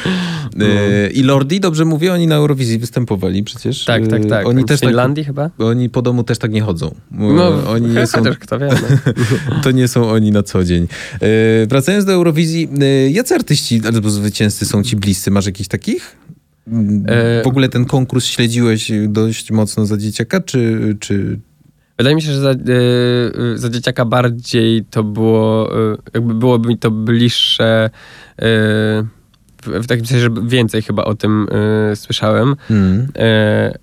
[0.66, 3.84] Y, I Lordi, dobrze mówię, oni na Eurowizji występowali przecież.
[3.84, 4.46] Tak, tak, Y, tak.
[4.46, 5.42] Oni W też Finlandii chyba?
[5.42, 6.94] tak, oni po domu też tak nie chodzą.
[7.10, 8.68] No, oni nie są, chociaż kto wie.
[8.68, 9.12] No.
[9.62, 10.82] to nie są oni na co dzień.
[11.62, 12.68] Y, wracając do Eurowizji,
[13.10, 15.30] jacy artyści albo zwycięzcy są ci bliscy?
[15.30, 16.16] Masz jakichś takich?
[17.06, 21.38] E, W ogóle ten konkurs śledziłeś dość mocno za dzieciaka, czy, czy,
[21.98, 26.78] Wydaje mi się, że za, y, za dzieciaka bardziej to było, y, jakby byłoby mi
[26.78, 27.90] to bliższe,
[28.38, 28.44] y,
[29.62, 31.48] w, takim sensie, że więcej chyba o tym
[31.92, 32.56] y, słyszałem.
[33.18, 33.78] E,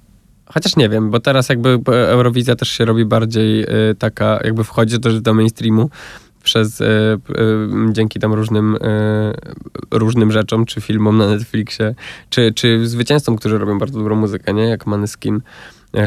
[0.45, 3.67] Chociaż nie wiem, bo teraz jakby Eurowizja też się robi bardziej e,
[3.99, 5.89] taka, jakby wchodzi też do mainstreamu
[6.43, 7.17] przez, e, e,
[7.91, 9.33] dzięki tam różnym, e,
[9.91, 11.95] różnym rzeczom, czy filmom na Netflixie,
[12.29, 14.63] czy, czy zwycięzcom, którzy robią bardzo dobrą muzykę, nie?
[14.63, 15.41] Jak Maneskin e,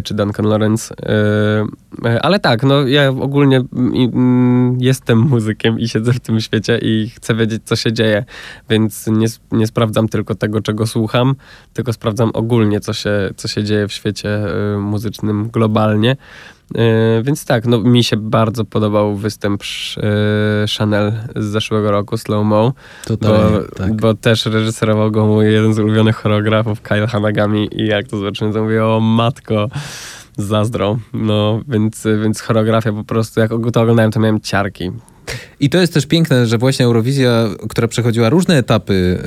[0.05, 0.95] czy Duncan Lawrence.
[1.03, 6.41] E, e, Ale tak, no ja ogólnie mm, mm, jestem muzykiem i siedzę w tym
[6.41, 8.25] świecie i chcę wiedzieć, co się dzieje,
[8.71, 11.35] więc nie, nie sprawdzam tylko tego, czego słucham,
[11.73, 14.41] tylko sprawdzam ogólnie, co się, co się dzieje w świecie
[14.79, 16.17] muzycznym globalnie.
[16.77, 19.67] Y, więc tak, no mi się bardzo podobał występ y,
[20.79, 22.73] Chanel z zeszłego roku, Slow Mo,
[23.09, 23.97] bo, Totalnie, tak.
[23.97, 28.53] bo też reżyserował go mój jeden z ulubionych choreografów, Kyle Hanagami i jak to zobaczyłem,
[28.53, 29.69] to mówię, o matko,
[30.37, 30.99] zazdro.
[31.13, 34.91] No, więc, więc choreografia po prostu, jak to oglądałem, to miałem ciarki.
[35.61, 39.23] I to jest też piękne, że właśnie Eurowizja, która przechodziła różne etapy,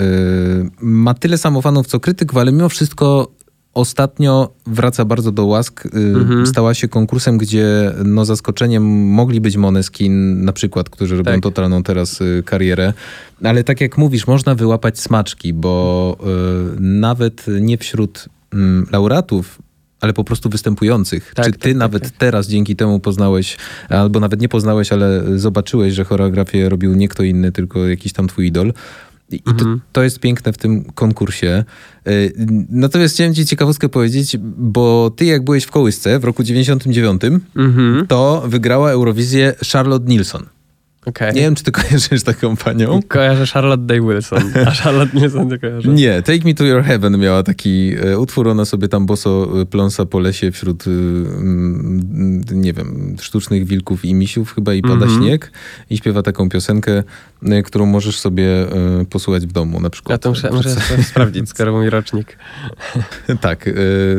[0.57, 3.27] yy, ma tyle samo fanów co krytyków, ale mimo wszystko
[3.73, 5.85] ostatnio wraca bardzo do łask.
[5.93, 6.47] Yy, Mhm.
[6.47, 11.41] Stała się konkursem, gdzie no, zaskoczeniem mogli być Moneskin na przykład, którzy robią Tak.
[11.41, 12.93] totalną teraz yy, karierę.
[13.43, 19.61] Ale tak jak mówisz, można wyłapać smaczki, bo yy, nawet nie wśród mm, laureatów
[20.01, 21.33] ale po prostu występujących.
[21.35, 22.11] Tak, Czy tak, ty tak, nawet tak.
[22.11, 23.57] teraz dzięki temu poznałeś,
[23.89, 28.27] albo nawet nie poznałeś, ale zobaczyłeś, że choreografię robił nie kto inny, tylko jakiś tam
[28.27, 28.73] twój idol.
[29.37, 29.81] I to, Mhm.
[29.91, 31.63] to jest piękne w tym konkursie.
[32.07, 32.33] Y,
[32.69, 37.21] Natomiast chciałem ci ciekawostkę powiedzieć, bo ty jak byłeś w kołysce w roku 99,
[37.55, 38.07] Mhm.
[38.07, 40.45] to wygrała Eurowizję Charlotte Nilsson.
[41.05, 41.33] Okej.
[41.35, 42.99] Nie wiem, czy ty kojarzysz taką panią?
[43.07, 45.89] Kojarzę Charlotte Day Wilson, a Charlotte nie sądzę kojarzę.
[45.89, 49.65] Nie, Take Me to Your Heaven miała taki e, utwór, ona sobie tam boso e,
[49.65, 50.89] pląsa po lesie wśród, e,
[52.55, 55.21] nie wiem, sztucznych wilków i misiów chyba i pada Mhm.
[55.21, 55.51] śnieg
[55.89, 57.03] i śpiewa taką piosenkę,
[57.65, 58.47] którą możesz sobie
[59.01, 60.11] e, posłuchać w domu na przykład.
[60.11, 62.37] Ja to muszę, muszę sprawdzić, skoro mój rocznik.
[63.41, 63.73] Tak, e,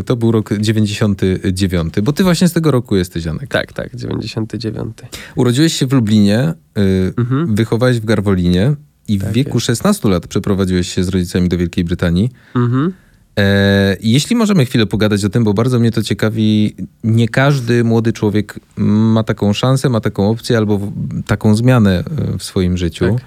[0.06, 3.48] to był rok 99, bo ty właśnie z tego roku jesteś, Janek.
[3.48, 4.96] Tak, tak, 99.
[5.37, 7.54] Urodziłeś się w Lublinie, y, Mhm.
[7.54, 8.74] wychowałeś w Garwolinie
[9.08, 9.66] i w Tak wieku jest.
[9.66, 12.30] 16 lat przeprowadziłeś się z rodzicami do Wielkiej Brytanii.
[12.56, 12.92] Mhm.
[13.38, 18.12] E, jeśli możemy chwilę pogadać o tym, bo bardzo mnie to ciekawi, nie każdy młody
[18.12, 20.81] człowiek ma taką szansę, ma taką opcję albo
[21.27, 23.05] taką zmianę e, w swoim życiu.
[23.14, 23.25] Tak.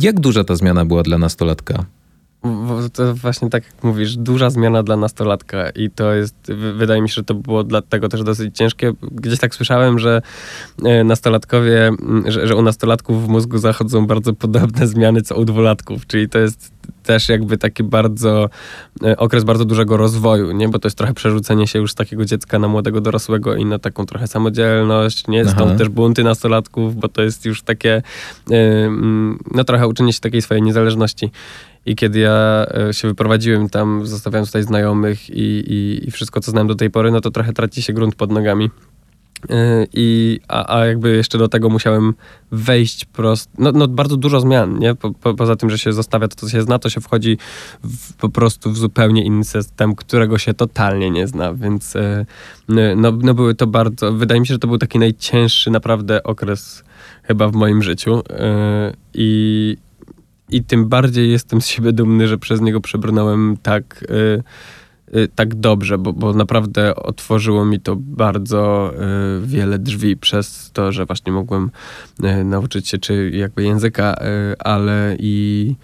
[0.00, 1.84] Jak duża ta zmiana była dla nastolatka?
[2.42, 7.02] Bo To właśnie tak jak mówisz, duża zmiana dla nastolatka i to jest, wy- wydaje
[7.02, 8.92] mi się, że to było dlatego też dosyć ciężkie.
[9.02, 10.22] Gdzieś tak słyszałem, że
[10.84, 11.90] e, nastolatkowie,
[12.26, 16.38] że, że u nastolatków w mózgu zachodzą bardzo podobne zmiany co u dwulatków, czyli to
[16.38, 16.72] jest
[17.02, 18.48] też jakby taki bardzo,
[19.04, 20.68] e, okres bardzo dużego rozwoju, nie?
[20.68, 23.78] Bo to jest trochę przerzucenie się już z takiego dziecka na młodego dorosłego i na
[23.78, 25.40] taką trochę samodzielność, nie?
[25.40, 25.50] Aha.
[25.50, 28.02] Stąd też bunty nastolatków, bo to jest już takie,
[28.50, 28.90] e,
[29.54, 31.30] no trochę uczenie się takiej swojej niezależności.
[31.86, 36.50] I kiedy ja e, się wyprowadziłem tam, zostawiałem tutaj znajomych i, i, i wszystko, co
[36.50, 38.70] znałem do tej pory, no to trochę traci się grunt pod nogami.
[39.50, 42.14] E, I, a, a jakby jeszcze do tego musiałem
[42.52, 43.52] wejść prosto.
[43.58, 44.94] No, no bardzo dużo zmian, nie?
[44.94, 47.38] Po, po, poza tym, że się zostawia to, co się zna, to się wchodzi
[47.84, 52.26] w, po prostu w zupełnie inny system, którego się totalnie nie zna, więc e,
[52.96, 54.12] no, no były to bardzo.
[54.12, 56.84] Wydaje mi się, że to był taki najcięższy naprawdę okres
[57.22, 58.22] chyba w moim życiu.
[59.14, 59.76] I,
[60.50, 64.42] i tym bardziej jestem z siebie dumny, że przez niego przebrnąłem tak, y,
[65.18, 68.92] y, tak dobrze, bo, bo naprawdę otworzyło mi to bardzo
[69.42, 71.70] y, wiele drzwi przez to, że właśnie mogłem
[72.24, 74.14] y, nauczyć się czy jakby języka,
[74.52, 75.74] y, ale i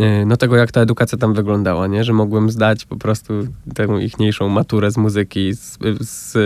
[0.00, 2.04] y, no tego, jak ta edukacja tam wyglądała, nie?
[2.04, 3.34] Że mogłem zdać po prostu
[3.74, 6.36] tę ichniejszą maturę z muzyki, z, z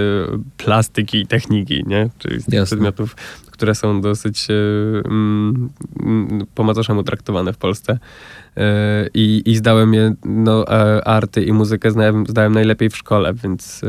[0.57, 2.11] plastyki i techniki, nie?
[2.19, 2.67] Czyli z tych Jasne.
[2.67, 3.17] przedmiotów,
[3.55, 4.55] które są dosyć e,
[5.05, 5.71] mm,
[6.03, 7.99] mm, po macoszemu traktowane w Polsce.
[8.57, 11.91] E, I, I zdałem je, no, e, arty i muzykę
[12.29, 13.83] zdałem, najlepiej w szkole, więc,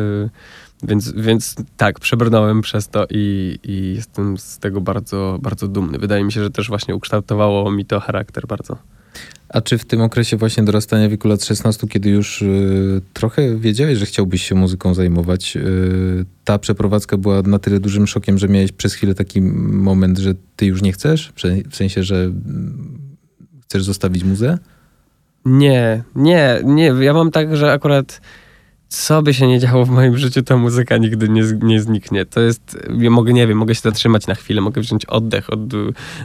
[0.84, 5.97] więc, więc tak, przebrnąłem przez to i, i jestem z tego bardzo, bardzo dumny.
[5.97, 8.78] Wydaje mi się, że też właśnie ukształtowało mi to charakter bardzo.
[9.56, 13.98] A czy w tym okresie właśnie dorastania wieku lat 16, kiedy już y, trochę wiedziałeś,
[13.98, 18.72] że chciałbyś się muzyką zajmować, y, ta przeprowadzka była na tyle dużym szokiem, że miałeś
[18.72, 21.34] przez chwilę taki moment, że ty już nie chcesz?
[21.72, 23.00] W sensie, że mm,
[23.63, 24.58] chcesz zostawić muzę?
[25.46, 26.86] Nie, nie, nie.
[26.86, 28.22] Ja mam tak, że akurat
[28.88, 32.26] co by się nie działo w moim życiu, ta muzyka nigdy nie, nie zniknie.
[32.26, 35.74] To jest, ja mogę, nie wiem, mogę się zatrzymać na chwilę, mogę wziąć oddech od
[35.74, 35.78] y,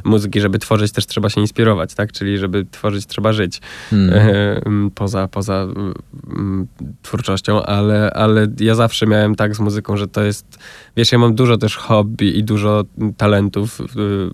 [0.05, 2.13] muzyki, żeby tworzyć też trzeba się inspirować, tak?
[2.13, 3.61] Czyli żeby tworzyć trzeba żyć
[3.93, 6.67] e, m, poza, poza mm,
[7.03, 10.59] twórczością, ale, ale ja zawsze miałem tak z muzyką, że to jest,
[10.97, 12.85] wiesz, ja mam dużo też hobby i dużo
[13.17, 13.85] talentów, y,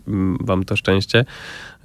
[0.09, 1.25] m, wam to szczęście.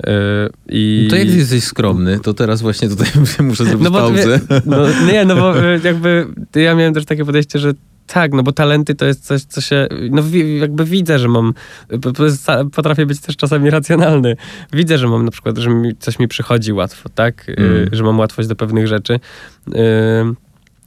[0.08, 1.08] Y, I...
[1.10, 3.08] To jak jesteś skromny, to teraz właśnie tutaj
[3.40, 4.40] muszę zrobić No pauzę.
[4.66, 7.74] no, nie, no bo y, jakby ja miałem też takie podejście, że
[8.08, 10.24] tak, no bo talenty to jest coś, co się, no
[10.60, 11.54] jakby widzę, że mam,
[12.72, 14.36] potrafię być też czasami racjonalny.
[14.74, 17.50] Widzę, że mam na przykład, że mi, coś mi przychodzi łatwo, tak?
[17.50, 17.90] Y, Mm.
[17.92, 19.14] Że mam łatwość do pewnych rzeczy.
[19.14, 19.72] Y,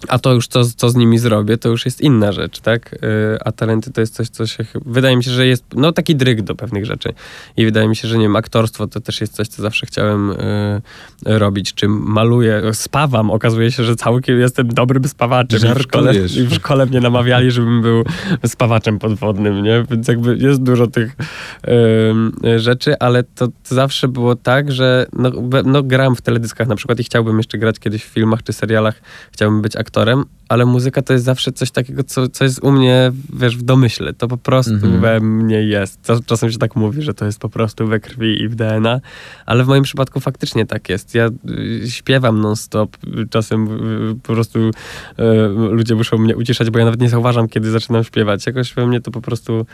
[0.08, 2.92] a to już, co, co z nimi zrobię, to już jest inna rzecz, tak?
[2.92, 2.98] Y,
[3.44, 4.64] A talenty to jest coś, co się...
[4.86, 7.14] Wydaje mi się, że jest, no taki dryg do pewnych rzeczy.
[7.56, 10.30] I wydaje mi się, że nie wiem, aktorstwo to też jest coś, co zawsze chciałem
[10.30, 10.82] y,
[11.24, 11.74] robić.
[11.74, 13.30] Czy maluję, spawam.
[13.30, 15.60] Okazuje się, że całkiem jestem dobrym spawaczem.
[15.72, 16.14] I w, szkole.
[16.14, 18.04] I w szkole mnie namawiali, żebym był
[18.46, 19.84] spawaczem podwodnym, nie?
[19.90, 21.16] Więc jakby jest dużo tych
[22.44, 25.30] y, rzeczy, ale to zawsze było tak, że no,
[25.64, 29.00] no, gram w teledyskach na przykład i chciałbym jeszcze grać kiedyś w filmach czy serialach.
[29.32, 29.93] Chciałbym być aktorem,
[30.48, 34.12] ale muzyka to jest zawsze coś takiego, co, co jest u mnie, wiesz, w domyśle.
[34.12, 35.00] To po prostu Mhm.
[35.00, 36.02] we mnie jest.
[36.02, 39.00] Czas- Czasem się tak mówi, że to jest po prostu we krwi i w DNA,
[39.46, 41.14] ale w moim przypadku faktycznie tak jest.
[41.14, 42.96] Ja y, śpiewam non-stop.
[43.30, 43.66] Czasem
[44.10, 44.72] y, po prostu y,
[45.70, 48.46] ludzie muszą mnie uciszać, bo ja nawet nie zauważam, kiedy zaczynam śpiewać.
[48.46, 49.66] Jakoś we mnie to po prostu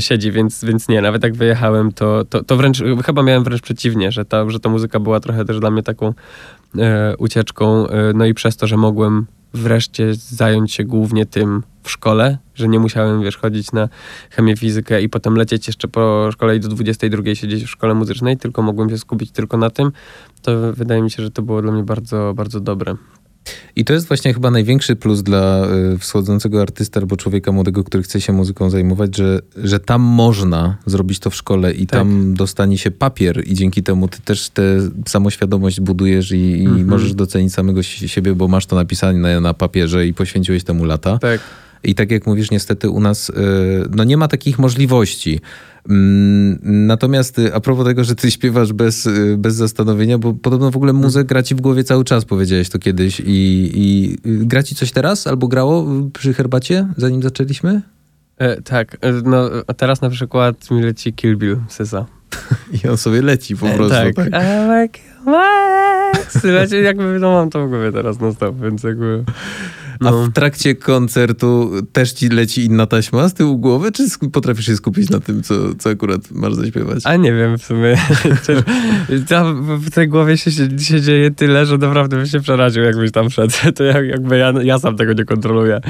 [0.00, 1.02] siedzi, więc, więc nie.
[1.02, 4.68] Nawet jak wyjechałem, to, to, to wręcz, chyba miałem wręcz przeciwnie, że ta, że ta
[4.68, 6.14] muzyka była trochę też dla mnie taką
[6.78, 7.86] e, ucieczką.
[8.14, 12.78] No i przez to, że mogłem wreszcie zająć się głównie tym w szkole, że nie
[12.78, 13.88] musiałem, wiesz, chodzić na
[14.30, 18.36] chemię, fizykę i potem lecieć jeszcze po szkole i do 22 siedzieć w szkole muzycznej,
[18.36, 19.92] tylko mogłem się skupić tylko na tym,
[20.42, 22.94] to wydaje mi się, że to było dla mnie bardzo, bardzo dobre.
[23.76, 28.02] I to jest właśnie chyba największy plus dla y, wschodzącego artysty albo człowieka młodego, który
[28.02, 32.00] chce się muzyką zajmować, że, że tam można zrobić to w szkole i Tak.
[32.00, 34.62] tam dostanie się papier i dzięki temu ty też tę
[35.08, 36.88] samoświadomość budujesz i, i Mhm.
[36.88, 40.84] możesz docenić samego si- siebie, bo masz to napisane na, na papierze i poświęciłeś temu
[40.84, 41.18] lata.
[41.18, 41.40] Tak.
[41.86, 43.32] I tak jak mówisz, niestety u nas y,
[43.96, 45.40] no nie ma takich możliwości.
[45.88, 50.70] Mm, Natomiast y, a propos tego, że ty śpiewasz bez, y, bez zastanowienia, bo podobno
[50.70, 53.20] w ogóle muzyka gra ci w głowie cały czas, powiedziałeś to kiedyś.
[53.20, 57.82] I, i gra ci coś teraz albo grało przy herbacie, zanim zaczęliśmy?
[58.38, 62.06] E, tak, e, no a teraz na przykład mi leci Kill Bill Sysa.
[62.84, 63.94] I on sobie leci po prostu.
[63.94, 64.14] tak.
[64.14, 64.26] Tak.
[64.26, 65.66] I like my
[66.26, 66.44] ex.
[66.44, 69.24] Leci, jakby, no mam to w głowie teraz non stop, więc jakby...
[70.00, 70.24] A No.
[70.24, 75.10] w trakcie koncertu też ci leci inna taśma z tyłu głowy, czy potrafisz się skupić
[75.10, 76.98] na tym, co, co akurat masz zaśpiewać?
[77.04, 77.96] A nie wiem w sumie.
[79.80, 83.52] W tej głowie się, się, dzieje tyle, że naprawdę bym się przeraził, jakbyś tam wszedł.
[83.76, 85.80] To jak, jakby ja, ja sam tego nie kontroluję.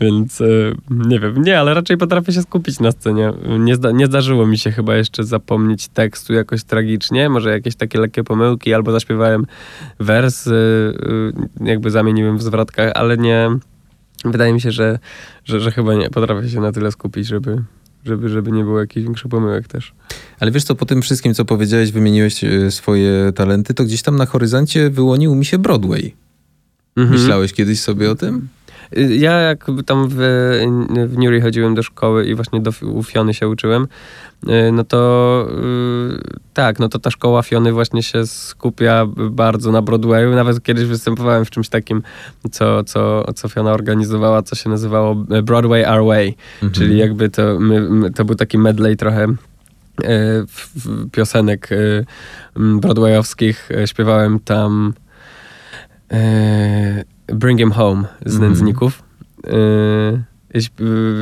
[0.00, 0.44] Więc e,
[0.90, 1.42] nie wiem.
[1.42, 3.32] Nie, ale raczej potrafię się skupić na scenie.
[3.58, 7.28] Nie, zda, nie zdarzyło mi się chyba jeszcze zapomnieć tekstu jakoś tragicznie.
[7.28, 9.46] Może jakieś takie lekkie pomyłki, albo zaśpiewałem
[10.00, 13.51] wers, e, e, jakby zamieniłem w zwrotkach, ale nie...
[14.24, 14.98] Wydaje mi się, że,
[15.44, 16.10] że, że chyba nie.
[16.10, 17.62] Potrafię się na tyle skupić, żeby,
[18.04, 19.92] żeby, żeby nie było jakichś większych pomyłek też.
[20.40, 24.16] Ale wiesz co, po tym wszystkim, co powiedziałeś, wymieniłeś e, swoje talenty, to gdzieś tam
[24.16, 26.14] na horyzoncie wyłonił mi się Broadway.
[26.96, 27.20] Mhm.
[27.20, 28.48] Myślałeś kiedyś sobie o tym?
[28.98, 30.16] Y, Ja jak tam w,
[31.06, 33.88] w Newry chodziłem do szkoły i właśnie do, u Fiony się uczyłem,
[34.48, 39.82] y, no to y, tak, no to ta szkoła Fiony właśnie się skupia bardzo na
[39.82, 40.34] Broadwayu.
[40.34, 42.02] Nawet kiedyś występowałem w czymś takim,
[42.50, 46.36] co, co, co Fiona organizowała, co się nazywało Broadway Our Way.
[46.54, 46.72] Mhm.
[46.72, 49.26] Czyli jakby to, my, to był taki medley trochę
[51.12, 51.68] piosenek
[52.56, 53.68] broadwayowskich.
[53.86, 54.92] Śpiewałem tam
[57.26, 58.40] Bring Him Home z Mhm.
[58.50, 59.02] Nędzników.
[59.46, 59.52] E,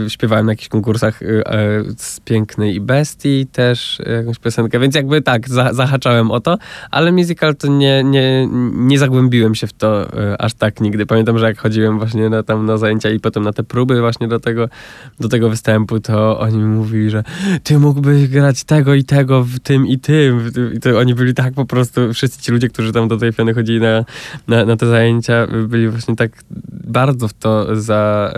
[0.09, 4.95] Śpiewałem na jakichś konkursach e, e, z Pięknej i Bestii też e, jakąś piosenkę, więc
[4.95, 6.59] jakby tak, za, zahaczałem o to,
[6.90, 11.07] ale musical to nie, nie, nie zagłębiłem się w to e, aż tak nigdy.
[11.07, 14.29] Pamiętam, że jak chodziłem właśnie na, tam na zajęcia i potem na te próby właśnie
[14.29, 14.69] do tego,
[15.21, 17.25] do tego występu, to oni mi mówili, że
[17.62, 20.51] ty mógłbyś grać tego i tego w tym i tym.
[20.75, 23.55] I to oni byli tak po prostu, wszyscy ci ludzie, którzy tam do tej piany
[23.55, 24.05] chodzili na,
[24.49, 26.31] na, na te zajęcia, byli właśnie tak
[26.85, 28.33] bardzo w to za,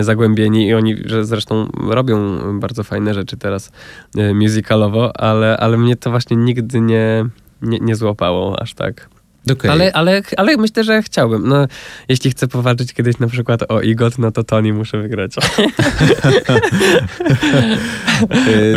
[0.00, 3.72] zagłębieni i oni, że zresztą robią bardzo fajne rzeczy teraz
[4.16, 7.24] e, musicalowo, ale, ale mnie to właśnie nigdy nie,
[7.62, 9.08] nie, nie złapało aż tak.
[9.52, 9.70] Okej.
[9.70, 11.48] Ale, ale, ale myślę, że chciałbym.
[11.48, 11.66] No,
[12.08, 15.36] jeśli chcę powalczyć kiedyś na przykład o Igot, no to Tony muszę wygrać.
[15.38, 15.40] E,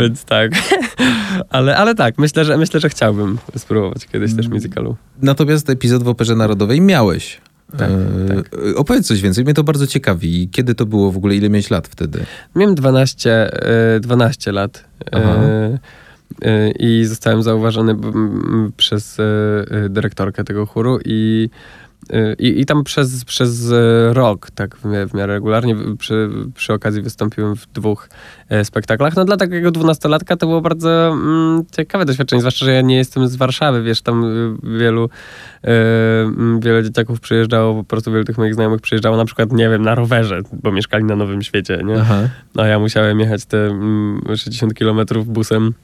[0.00, 0.52] Więc tak.
[1.50, 4.96] ale, ale tak, myślę że, myślę, że chciałbym spróbować kiedyś też musicalu.
[5.22, 7.40] Natomiast epizod w Operze Narodowej miałeś.
[7.76, 8.50] Tak, E, tak.
[8.76, 10.48] Opowiedz coś więcej, mnie to bardzo ciekawi.
[10.52, 12.24] Kiedy to było w ogóle, ile miałeś lat wtedy?
[12.54, 13.30] Miałem 12,
[13.96, 14.84] e, 12 lat.
[15.12, 15.22] Aha.
[15.22, 15.78] E,
[16.42, 17.96] e, I zostałem zauważony
[18.76, 19.22] przez e,
[19.70, 21.89] e, dyrektorkę tego chóru i, e,
[22.38, 27.56] i, i tam przez, przez e, rok, tak w miarę, regularnie, przy, przy okazji wystąpiłem
[27.56, 28.08] w dwóch
[28.48, 29.16] e, spektaklach.
[29.16, 33.28] No dla takiego dwunastolatka to było bardzo mm, ciekawe doświadczenie, zwłaszcza, że ja nie jestem
[33.28, 35.10] z Warszawy, wiesz, tam y, wielu,
[35.64, 35.68] e,
[36.22, 39.82] mm, wiele dzieciaków przyjeżdżało, po prostu wielu tych moich znajomych przyjeżdżało na przykład, nie wiem,
[39.82, 42.00] na rowerze, bo mieszkali na Nowym Świecie, nie?
[42.00, 42.28] Aha.
[42.56, 45.74] A ja musiałem jechać te mm, 60 kilometrów busem.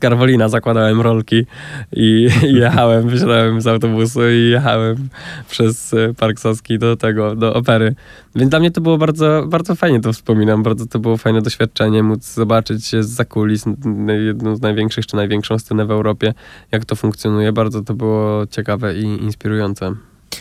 [0.00, 1.46] Karwolina zakładałem rolki
[1.92, 2.28] i,
[2.60, 5.08] jechałem, wysiadałem z autobusu i jechałem
[5.50, 7.94] przez e, Park Saski do tego, do opery.
[8.36, 10.62] Więc dla mnie to było bardzo, bardzo fajnie, to wspominam.
[10.62, 15.58] Bardzo to było fajne doświadczenie, móc zobaczyć z kulis n- jedną z największych, czy największą
[15.58, 16.34] scenę w Europie,
[16.72, 17.52] jak to funkcjonuje.
[17.52, 19.92] Bardzo to było ciekawe i inspirujące.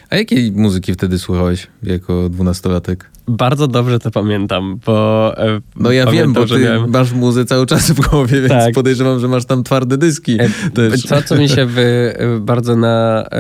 [0.10, 3.11] A jakiej muzyki wtedy słuchałeś jako dwunastolatek?
[3.28, 5.34] Bardzo dobrze to pamiętam, bo...
[5.38, 8.50] e, No ja pamiętam, wiem, bo ty miałem- masz muzę cały czas w głowie, więc
[8.54, 8.74] Tak.
[8.74, 11.04] podejrzewam, że masz tam twarde dyski E, też.
[11.04, 13.38] To, co mi się wy, bardzo na e,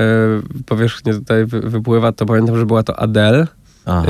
[0.65, 3.47] powierzchnię tutaj wy, wypływa, to pamiętam, że była to Adele.
[3.87, 4.03] E,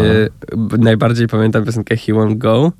[0.77, 2.71] najbardziej pamiętam piosenkę He Won't Go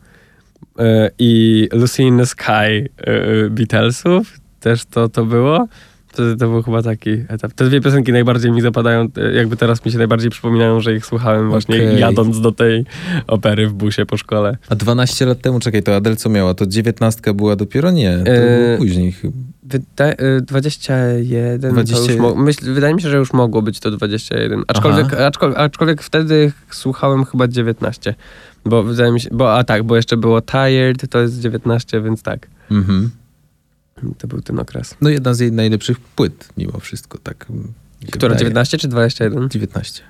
[0.80, 4.38] e, i Lucy in the Sky e, e, Beatlesów.
[4.60, 5.68] Też to, to było.
[6.12, 7.54] To, to był chyba taki etap.
[7.54, 11.06] Te dwie piosenki najbardziej mi zapadają, e, jakby teraz mi się najbardziej przypominają, że ich
[11.06, 12.00] słuchałem właśnie Okej.
[12.00, 12.86] jadąc do tej
[13.28, 14.58] opery w busie po szkole.
[14.70, 16.54] A 12 lat temu, czekaj, to Adel co miała?
[16.54, 17.92] To 19 była dopiero?
[17.92, 19.34] Nie, to E, było później chyba.
[19.68, 21.72] Wyda- y, 21.
[21.74, 24.64] 20 To już mo- myśl, wydaje mi się, że już mogło być to 21.
[24.68, 28.16] Aczkolwiek, aczkolwiek, aczkolwiek wtedy słuchałem chyba 19.
[28.66, 32.22] Bo wydaje mi się, bo a tak, bo jeszcze było Tired, to jest 19, więc
[32.24, 32.48] tak.
[32.72, 33.10] Mhm.
[34.18, 34.96] To był ten okres.
[35.02, 37.46] No jedna z jej najlepszych płyt mimo wszystko, tak
[38.12, 38.38] Która, wydaje.
[38.40, 39.50] 19 czy 21?
[39.50, 40.04] 19.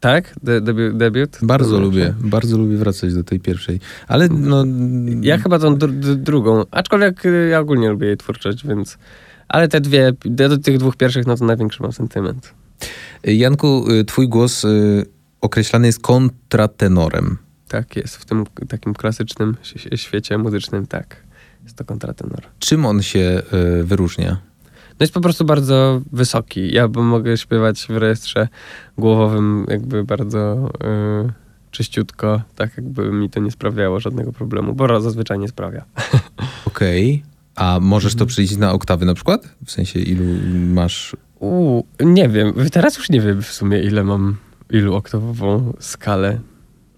[0.00, 0.34] Tak?
[0.42, 1.38] De, debi- debiut?
[1.42, 3.80] Bardzo To lubię, znaczy- bardzo lubię wracać do tej pierwszej.
[4.08, 4.64] Ale no...
[5.20, 8.98] Ja chyba tą dr- dr- drugą, aczkolwiek y, ja ogólnie lubię jej twórczość, więc...
[9.48, 12.54] Ale te dwie, do tych dwóch pierwszych, no to największy mam sentyment.
[13.24, 15.06] Janku, y, twój głos y,
[15.40, 17.38] określany jest kontratenorem.
[17.68, 19.56] Tak jest, w tym takim klasycznym
[19.96, 21.16] świecie muzycznym, tak.
[21.64, 22.40] Jest to kontratenor.
[22.58, 23.42] Czym on się
[23.80, 24.30] y, wyróżnia?
[24.90, 26.74] No jest po prostu bardzo wysoki.
[26.74, 28.48] Ja bym mogę śpiewać w rejestrze
[28.98, 30.70] głowowym jakby bardzo
[31.28, 31.32] y,
[31.70, 35.84] czyściutko, tak jakby mi to nie sprawiało żadnego problemu, bo zazwyczaj nie sprawia.
[36.66, 37.22] Okej.
[37.56, 38.18] A możesz Mhm.
[38.18, 39.48] to przyjść na oktawy na przykład?
[39.64, 40.24] W sensie ilu
[40.74, 41.16] masz...
[41.40, 44.36] Uuu, nie wiem, teraz już nie wiem w sumie ile mam,
[44.70, 46.40] ilu oktowową skalę.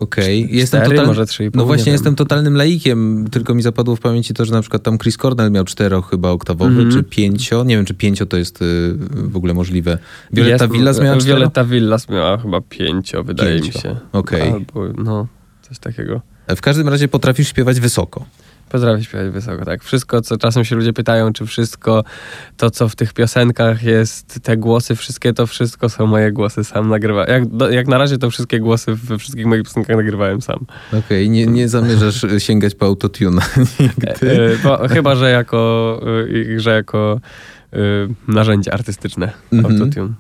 [0.01, 0.64] Okej.
[0.66, 4.01] Cztery, może trzy i pół, No nie właśnie jestem totalnym laikiem, tylko mi zapadło w
[4.01, 6.90] pamięci to, że na przykład tam Chris Cornell miał cztero chyba oktawowy, Mhm.
[6.92, 7.64] czy pięcio.
[7.64, 9.98] Nie wiem, czy pięcio to jest y, w ogóle możliwe.
[10.32, 11.36] Violetta Jest- Villas miała cztero?
[11.36, 13.96] Violetta Villas miała chyba pięcio, wydaje Pięcio, mi się.
[14.12, 14.42] okej.
[14.53, 15.26] Albo, no,
[15.62, 16.20] coś takiego.
[16.57, 18.24] W każdym razie potrafisz śpiewać wysoko.
[18.71, 19.85] Potrafię śpiewać wysoko, tak.
[19.85, 22.05] Wszystko, co czasem się ludzie pytają, czy wszystko
[22.57, 26.89] to, co w tych piosenkach jest, te głosy, wszystkie to wszystko są moje głosy, sam
[26.89, 27.31] nagrywałem.
[27.31, 30.66] Jak, do, jak na razie to wszystkie głosy we wszystkich moich piosenkach nagrywałem sam.
[30.93, 33.43] Okej, nie, nie zamierzasz sięgać po autotune
[33.81, 34.09] nigdy.
[34.09, 36.01] E, bo, chyba, że jako,
[36.57, 37.21] e, że jako
[37.73, 37.77] e,
[38.29, 39.33] narzędzie artystyczne.
[39.53, 39.75] Mhm.
[39.75, 40.14] Autotune.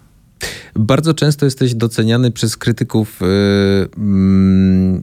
[0.74, 3.20] Bardzo często jesteś doceniany przez krytyków
[3.96, 5.02] mm,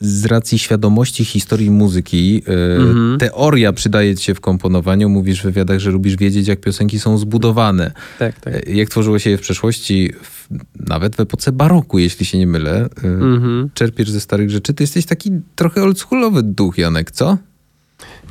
[0.00, 2.42] z racji świadomości historii muzyki.
[2.48, 3.18] Y, Mhm.
[3.18, 5.08] Teoria przydaje ci się w komponowaniu.
[5.08, 7.92] Mówisz w wywiadach, że lubisz wiedzieć, jak piosenki są zbudowane.
[8.18, 8.54] Tak, tak.
[8.68, 10.48] Y, Jak tworzyło się je w przeszłości, w,
[10.88, 12.84] nawet w epoce baroku, jeśli się nie mylę.
[13.04, 13.70] Y, Mhm.
[13.74, 14.74] Czerpiesz ze starych rzeczy.
[14.74, 17.38] Ty jesteś taki trochę oldschoolowy duch, Janek, co?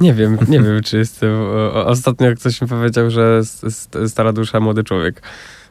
[0.01, 1.32] Nie wiem, nie wiem, czy jestem.
[1.74, 3.41] Ostatnio ktoś mi powiedział, że
[4.07, 5.22] stara dusza, młody człowiek.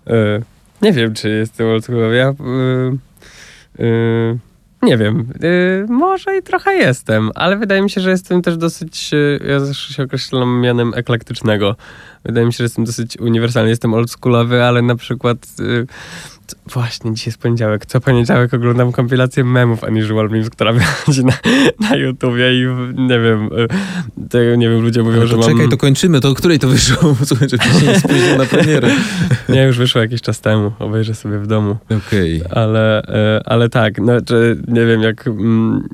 [0.07, 0.41] E,
[0.83, 2.15] Nie wiem, czy jestem oldschoolowy.
[2.17, 2.31] Ja.
[2.31, 4.39] y, y,
[4.85, 5.27] Nie wiem.
[5.45, 9.11] Y, Może i trochę jestem, ale wydaje mi się, że jestem też dosyć.
[9.15, 11.77] y, Ja zawsze się określam mianem eklektycznego.
[12.25, 13.71] Wydaje mi się, że jestem dosyć uniwersalny.
[13.71, 15.39] Jestem oldschoolowy, ale na przykład.
[15.61, 16.34] y, c-
[16.67, 17.87] Właśnie, dzisiaj jest poniedziałek.
[17.87, 21.33] Co poniedziałek oglądam kompilację memów Unusual Memes, która wychodzi na,
[21.81, 25.51] na YouTubie i nie wiem, y, tego nie wiem, ludzie mówią, Ale że to mam...
[25.51, 26.21] czekaj, to kończymy.
[26.21, 27.17] To o której to wyszło?
[27.27, 28.91] Słuchaj, że się nie spóźnił na premierę.
[29.49, 31.77] Nie, już wyszło jakiś czas temu, obejrzę sobie w domu.
[32.07, 32.43] Okej.
[32.51, 35.89] Ale, e, ale tak, no, czy, nie wiem, jak mm,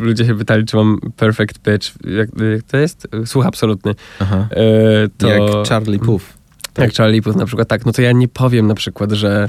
[0.00, 3.08] ludzie się pytali, czy mam perfect pitch, jak, jak to jest?
[3.26, 3.94] Słuch absolutny.
[4.18, 4.48] Aha.
[4.50, 6.24] E, to, Jak Charlie Puth.
[6.78, 7.86] Jak Charlie Puth na przykład, tak.
[7.86, 9.48] No to ja nie powiem na przykład, że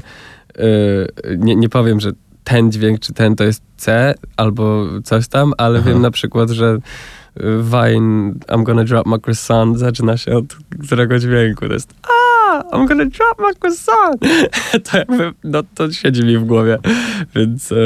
[1.38, 2.12] nie, nie powiem, że
[2.44, 5.88] ten dźwięk czy ten to jest C albo coś tam, ale Aha.
[5.88, 6.78] wiem na przykład, że
[7.40, 11.68] Vine I'm gonna drop my croissant zaczyna się od którego dźwięku.
[11.68, 14.20] To jest a, I'm gonna drop my croissant.
[14.90, 16.78] To jakby, no to siedzi mi w głowie.
[17.34, 17.76] Więc e,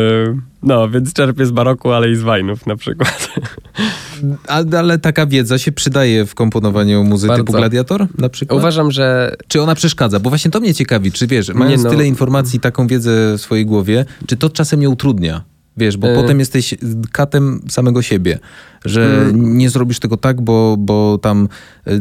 [0.62, 3.28] no, więc czerpię z baroku, ale i z Vine'ów na przykład.
[4.48, 7.44] A, ale taka wiedza się przydaje w komponowaniu muzy Bardzo.
[7.44, 8.58] typu Gladiator na przykład?
[8.58, 10.20] Uważam, że Czy ona przeszkadza?
[10.20, 11.90] Bo właśnie to mnie ciekawi, czy wiesz, mając no.
[11.90, 15.42] tyle informacji, taką wiedzę w swojej głowie, czy to czasem nie utrudnia?
[15.80, 16.74] Wiesz, bo Y- potem jesteś
[17.12, 18.38] katem samego siebie,
[18.84, 19.58] że Mm.
[19.58, 21.48] nie zrobisz tego tak, bo, bo tam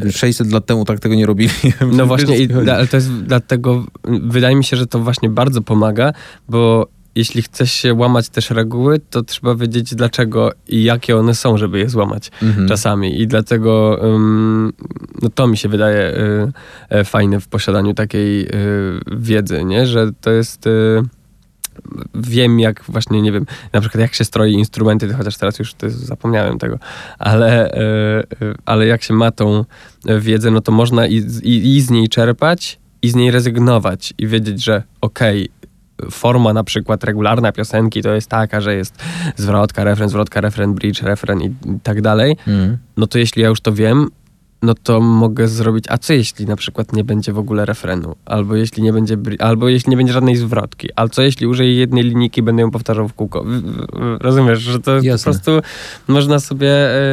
[0.05, 1.49] y, 600 lat temu tak tego nie robili.
[1.97, 3.85] No właśnie, i, ale to jest dlatego,
[4.23, 6.13] wydaje mi się, że to właśnie bardzo pomaga,
[6.49, 11.57] bo jeśli chcesz się łamać też reguły, to trzeba wiedzieć dlaczego i jakie one są,
[11.57, 12.67] żeby je złamać Mhm.
[12.67, 13.21] czasami.
[13.21, 14.73] I dlatego ym,
[15.21, 16.51] no to mi się wydaje y,
[16.89, 18.49] e, fajne w posiadaniu takiej y,
[19.17, 19.85] wiedzy, nie?
[19.87, 20.67] że to jest.
[20.67, 21.01] Y,
[22.15, 25.89] Wiem, jak właśnie, nie wiem, na przykład jak się stroi instrumenty, chociaż teraz już to
[25.89, 26.79] zapomniałem tego,
[27.19, 27.77] ale, y,
[28.41, 29.65] y, ale jak się ma tą
[30.19, 34.27] wiedzę, no to można i, i, i z niej czerpać, i z niej rezygnować i
[34.27, 35.49] wiedzieć, że okej,
[36.11, 39.03] forma na przykład regularna piosenki to jest taka, że jest
[39.35, 42.77] zwrotka, refren, zwrotka, refren, bridge, refren i, tak dalej, Mhm.
[42.97, 44.07] no to jeśli ja już to wiem,
[44.61, 48.55] no to mogę zrobić, a co jeśli na przykład nie będzie w ogóle refrenu, albo
[48.55, 52.39] jeśli nie będzie, albo jeśli nie będzie żadnej zwrotki, ale co jeśli użyję jednej linijki
[52.39, 53.45] i będę ją powtarzał w kółko.
[54.19, 55.17] Rozumiesz, że to Jasne.
[55.17, 55.51] po prostu
[56.07, 56.69] można sobie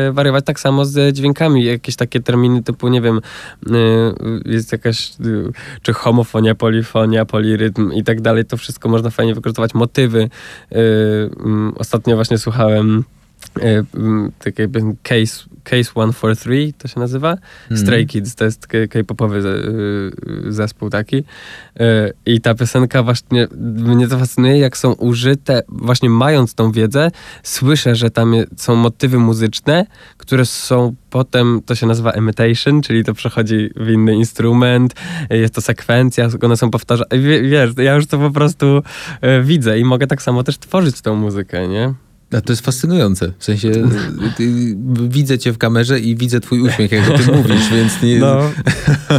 [0.09, 3.21] e, wariować tak samo z dźwiękami, jakieś takie terminy typu, nie wiem,
[3.67, 3.71] e,
[4.45, 5.15] jest jakaś, e,
[5.83, 10.29] czy homofonia, polifonia, polirytm i tak dalej, to wszystko można fajnie wykorzystywać, motywy.
[11.77, 13.05] Ostatnio właśnie słuchałem
[14.45, 17.37] piosenki case Case 143 to się nazywa.
[17.77, 21.17] Stray Kids to jest k-popowy y, zespół taki.
[21.17, 21.23] Y,
[22.27, 27.11] I ta piosenka właśnie, mnie to fascynuje, jak są użyte, właśnie mając tą wiedzę,
[27.43, 29.87] słyszę, że tam są motywy muzyczne,
[30.17, 34.95] które są potem, to się nazywa imitation, czyli to przechodzi w inny instrument,
[35.33, 37.09] y, jest to sekwencja, one są powtarzane.
[37.43, 38.83] Wiesz, ja już to po prostu
[39.43, 42.06] widzę i mogę tak samo też tworzyć tą muzykę, nie?
[42.33, 43.33] A to jest fascynujące.
[43.39, 43.73] W sensie
[45.09, 48.19] widzę cię w kamerze i widzę twój uśmiech, jak o tym mówisz, więc nie...
[48.19, 48.41] No,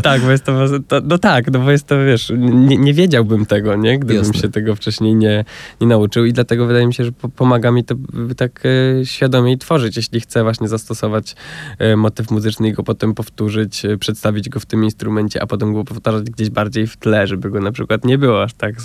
[0.03, 0.66] tak, bo jest to,
[1.03, 3.99] no tak, no bo jest to, wiesz, nie, nie wiedziałbym tego, nie?
[3.99, 4.41] Gdybym Jasne.
[4.41, 5.45] się tego wcześniej nie,
[5.82, 7.95] nie nauczył i dlatego wydaje mi się, że po, pomaga mi to
[8.38, 11.36] tak e, świadomie tworzyć, jeśli chcę właśnie zastosować
[11.80, 15.74] e, motyw muzyczny i go potem powtórzyć, e, przedstawić go w tym instrumencie, a potem
[15.74, 18.76] go powtarzać gdzieś bardziej w tle, żeby go na przykład nie było aż tak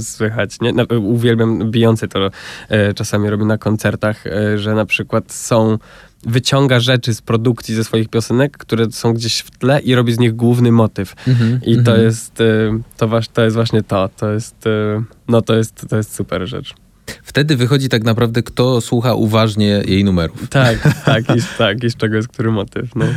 [0.00, 0.72] słychać, nie?
[0.72, 2.30] Na, uwielbiam, Beyoncé to
[2.68, 5.78] e, czasami robi na koncertach, e, że na przykład są
[6.26, 10.18] wyciąga rzeczy z produkcji ze swoich piosenek, które są gdzieś w tle i robi z
[10.18, 11.14] nich główny motyw.
[11.28, 12.02] Mhm, I to mhm.
[12.02, 14.08] jest, y, to, to jest właśnie to.
[14.16, 16.74] To jest, y, no to jest, to jest super rzecz.
[17.22, 20.48] Wtedy wychodzi tak naprawdę, kto słucha uważnie jej numerów.
[20.48, 22.96] Tak, tak, i, tak, i z czego jest który motyw.
[22.96, 23.04] No.
[23.04, 23.08] E,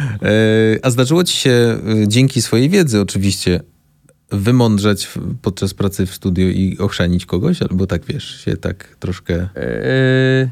[0.84, 3.60] a zdarzyło ci się e, dzięki swojej wiedzy oczywiście
[4.32, 5.10] wymądrzeć
[5.42, 7.62] podczas pracy w studiu i ochrzanić kogoś?
[7.62, 9.34] Albo tak, wiesz, się tak troszkę...
[9.34, 10.50] Yy,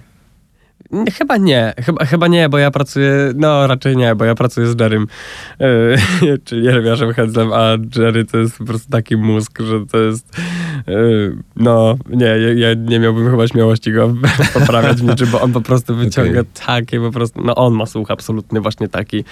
[1.12, 4.80] chyba nie, chyba, chyba nie, bo ja pracuję, no raczej nie, bo ja pracuję z
[4.80, 5.08] Jerrym,
[5.60, 10.38] yy, czyli Jeremiaszem Hedzlem, a Jerry to jest po prostu taki mózg, że to jest,
[11.56, 12.26] no nie,
[12.56, 14.14] ja, nie miałbym chyba śmiałości go
[14.60, 16.52] poprawiać niczym, bo on po prostu wyciąga Okej.
[16.66, 19.24] takie po prostu, no on ma słuch absolutny właśnie taki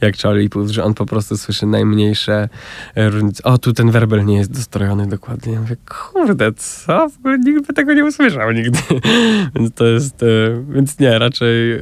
[0.00, 2.48] jak Charlie Puth, że on po prostu słyszy najmniejsze
[2.94, 3.42] e, różnice.
[3.42, 5.52] O, tu ten werbel nie jest dostrojony dokładnie.
[5.52, 7.08] Ja mówię, kurde, co?
[7.08, 8.78] W ogóle nikt by tego nie usłyszał nigdy.
[9.54, 10.26] więc to jest, e,
[10.70, 11.78] więc nie, raczej...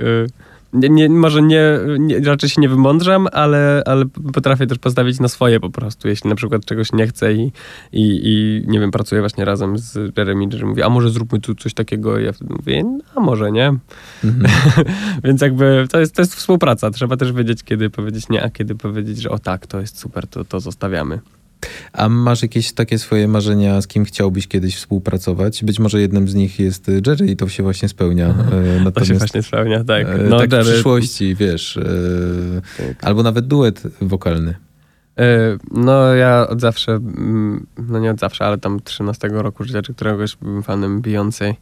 [0.72, 5.28] Nie, nie, może nie, nie, raczej się nie wymądrzam, ale, ale potrafię też postawić na
[5.28, 6.08] swoje po prostu.
[6.08, 7.52] Jeśli na przykład czegoś nie chcę i,
[7.92, 11.54] i, i nie wiem, pracuję właśnie razem z Jeremy, że mówi, a może zróbmy tu
[11.54, 12.18] coś takiego.
[12.18, 13.74] I ja wtedy mówię, no, a może nie.
[14.24, 14.52] Mhm.
[15.24, 16.90] Więc jakby to jest, to jest współpraca.
[16.90, 20.26] Trzeba też wiedzieć, kiedy powiedzieć nie, a kiedy powiedzieć, że o tak, to jest super,
[20.26, 21.18] to, to zostawiamy.
[21.92, 25.64] A masz jakieś takie swoje marzenia, z kim chciałbyś kiedyś współpracować?
[25.64, 28.26] Być może jednym z nich jest y, Jerry i to się właśnie spełnia.
[28.28, 30.06] E, To się Natomiast właśnie spełnia, tak.
[30.08, 31.78] e, No, tak w Jerry- przyszłości, wiesz,
[32.78, 33.04] Tak.
[33.04, 34.54] albo nawet duet wokalny.
[35.70, 39.94] No ja od zawsze, mm, no nie od zawsze, ale tam 13 roku życia, czy
[39.94, 41.54] któregoś byłem fanem Beyoncé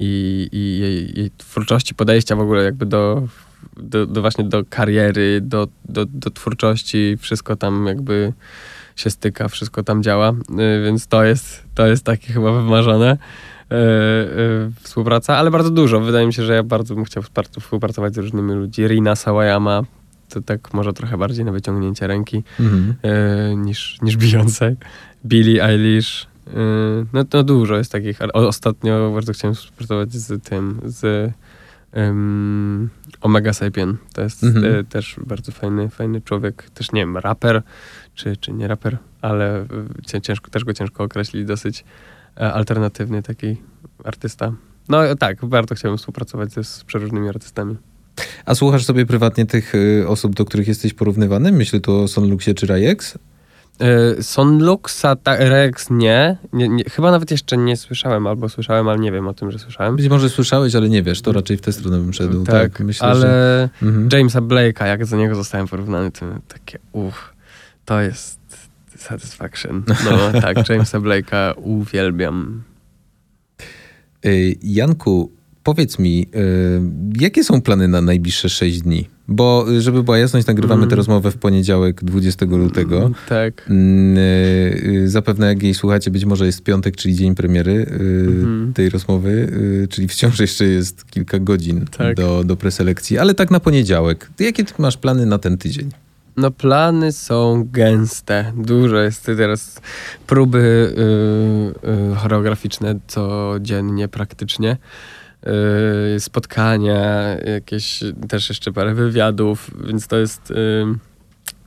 [0.00, 3.22] i, i jej, jej twórczości, podejścia w ogóle jakby do,
[3.76, 8.32] do, do właśnie do kariery, do, do, do twórczości, wszystko tam jakby
[8.96, 13.10] się styka, wszystko tam działa, E, więc to jest, to jest takie chyba wymarzone.
[13.70, 13.78] e, e,
[14.80, 16.00] Współpraca, ale bardzo dużo.
[16.00, 17.22] Wydaje mi się, że ja bardzo bym chciał
[17.60, 18.86] współpracować z różnymi ludźmi.
[18.88, 19.82] Rina Sawayama,
[20.28, 22.94] to tak może trochę bardziej na wyciągnięcie ręki Mhm.
[23.02, 24.74] e, niż, niż Beyoncé.
[25.26, 26.26] Billie Eilish.
[27.12, 28.22] no to dużo jest takich.
[28.22, 31.32] ale Ostatnio bardzo chciałem współpracować z tym, z
[31.92, 32.88] em,
[33.20, 33.96] Omega Sapien.
[34.14, 34.74] To jest Mhm.
[34.74, 36.70] e, też bardzo fajny, fajny człowiek.
[36.70, 37.62] Też nie wiem, raper,
[38.14, 39.66] czy, czy nie raper, ale e,
[40.06, 41.44] cię- ciężko, też go ciężko określić.
[41.46, 41.84] Dosyć
[42.36, 43.56] e, alternatywny taki
[44.04, 44.52] artysta.
[44.88, 47.76] No tak, bardzo chciałbym współpracować ze, z przeróżnymi artystami.
[48.44, 49.72] A słuchasz sobie prywatnie tych
[50.06, 51.52] osób, do których jesteś porównywany?
[51.52, 53.18] Myślę tu o Sonluxie czy Rajex?
[53.82, 56.36] E, Sonluxa, ta, Rex nie.
[56.52, 56.84] Nie, nie.
[56.84, 59.96] Chyba nawet jeszcze nie słyszałem, albo słyszałem, ale nie wiem o tym, że słyszałem.
[59.96, 62.44] Być może słyszałeś, ale nie wiesz, to raczej w tę stronę bym szedł.
[62.44, 63.68] Tak, myślę, ale że...
[63.82, 64.08] Mhm.
[64.12, 67.34] Jamesa Blake'a, jak za niego zostałem porównany, to takie uff,
[67.84, 68.40] to jest
[68.96, 69.82] satisfaction.
[69.88, 72.62] No tak, Jamesa Blake'a uwielbiam.
[74.26, 75.30] Y, Janku,
[75.62, 76.80] powiedz mi, y,
[77.20, 79.08] jakie są plany na najbliższe 6 dni?
[79.32, 80.90] Bo, y, żeby była jasność, nagrywamy Mm.
[80.90, 83.10] tę rozmowę w poniedziałek 20 lutego.
[83.28, 83.66] Tak.
[83.70, 87.84] Mm, y, y, Zapewne jak jej słuchacie, być może jest piątek, czyli dzień premiery y,
[88.28, 88.72] Mhm.
[88.74, 89.30] tej rozmowy,
[89.84, 92.16] y, czyli wciąż jeszcze jest kilka godzin Tak.
[92.16, 94.30] do, do preselekcji, ale tak na poniedziałek.
[94.38, 95.90] Jakie ty masz plany na ten tydzień?
[96.36, 98.52] No plany są gęste.
[98.56, 99.80] Dużo jest teraz
[100.26, 100.94] próby
[102.12, 104.76] y, choreograficzne codziennie praktycznie.
[106.16, 110.84] Y, spotkania, jakieś też jeszcze parę wywiadów, więc to jest y,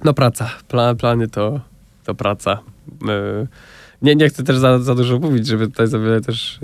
[0.04, 0.50] no praca.
[0.68, 1.60] Pla, plany to,
[2.04, 2.60] to praca.
[3.44, 3.48] Y,
[4.02, 6.60] nie, nie chcę też za, za dużo mówić, żeby tutaj za też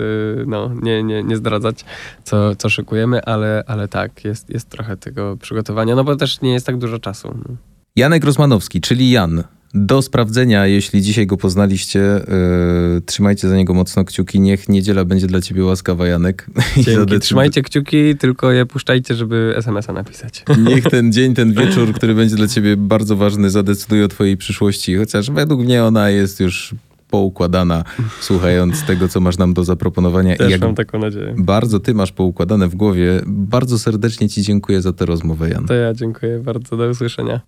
[0.46, 1.84] no, nie, nie, nie zdradzać,
[2.24, 6.52] co, co szykujemy, ale, ale tak, jest, jest trochę tego przygotowania, no bo też nie
[6.52, 7.38] jest tak dużo czasu.
[7.48, 7.56] No.
[7.96, 9.44] Janek Rozmanowski, czyli Jan.
[9.74, 14.40] Do sprawdzenia, jeśli dzisiaj go poznaliście, yy, trzymajcie za niego mocno kciuki.
[14.40, 16.46] Niech niedziela będzie dla ciebie łaskawa, Janek.
[16.76, 17.20] I Dzięki.
[17.20, 20.44] Trzymajcie kciuki, tylko je puszczajcie, żeby SMS-a napisać.
[20.68, 24.96] Niech ten dzień, ten wieczór, który będzie dla ciebie bardzo ważny, zadecyduje o twojej przyszłości.
[24.96, 26.74] Chociaż według mnie ona jest już
[27.10, 27.84] poukładana,
[28.20, 30.34] słuchając tego, co masz nam do zaproponowania.
[30.34, 31.34] I Też jak mam taką nadzieję.
[31.38, 35.66] bardzo ty masz poukładane w głowie, bardzo serdecznie ci dziękuję za tę rozmowę, Jan.
[35.66, 36.76] To ja dziękuję bardzo.
[36.76, 37.40] Do usłyszenia.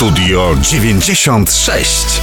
[0.00, 2.22] Studio 96.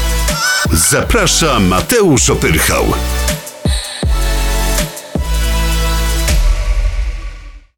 [0.71, 2.93] Zaprasza Mateusz Opyrchał.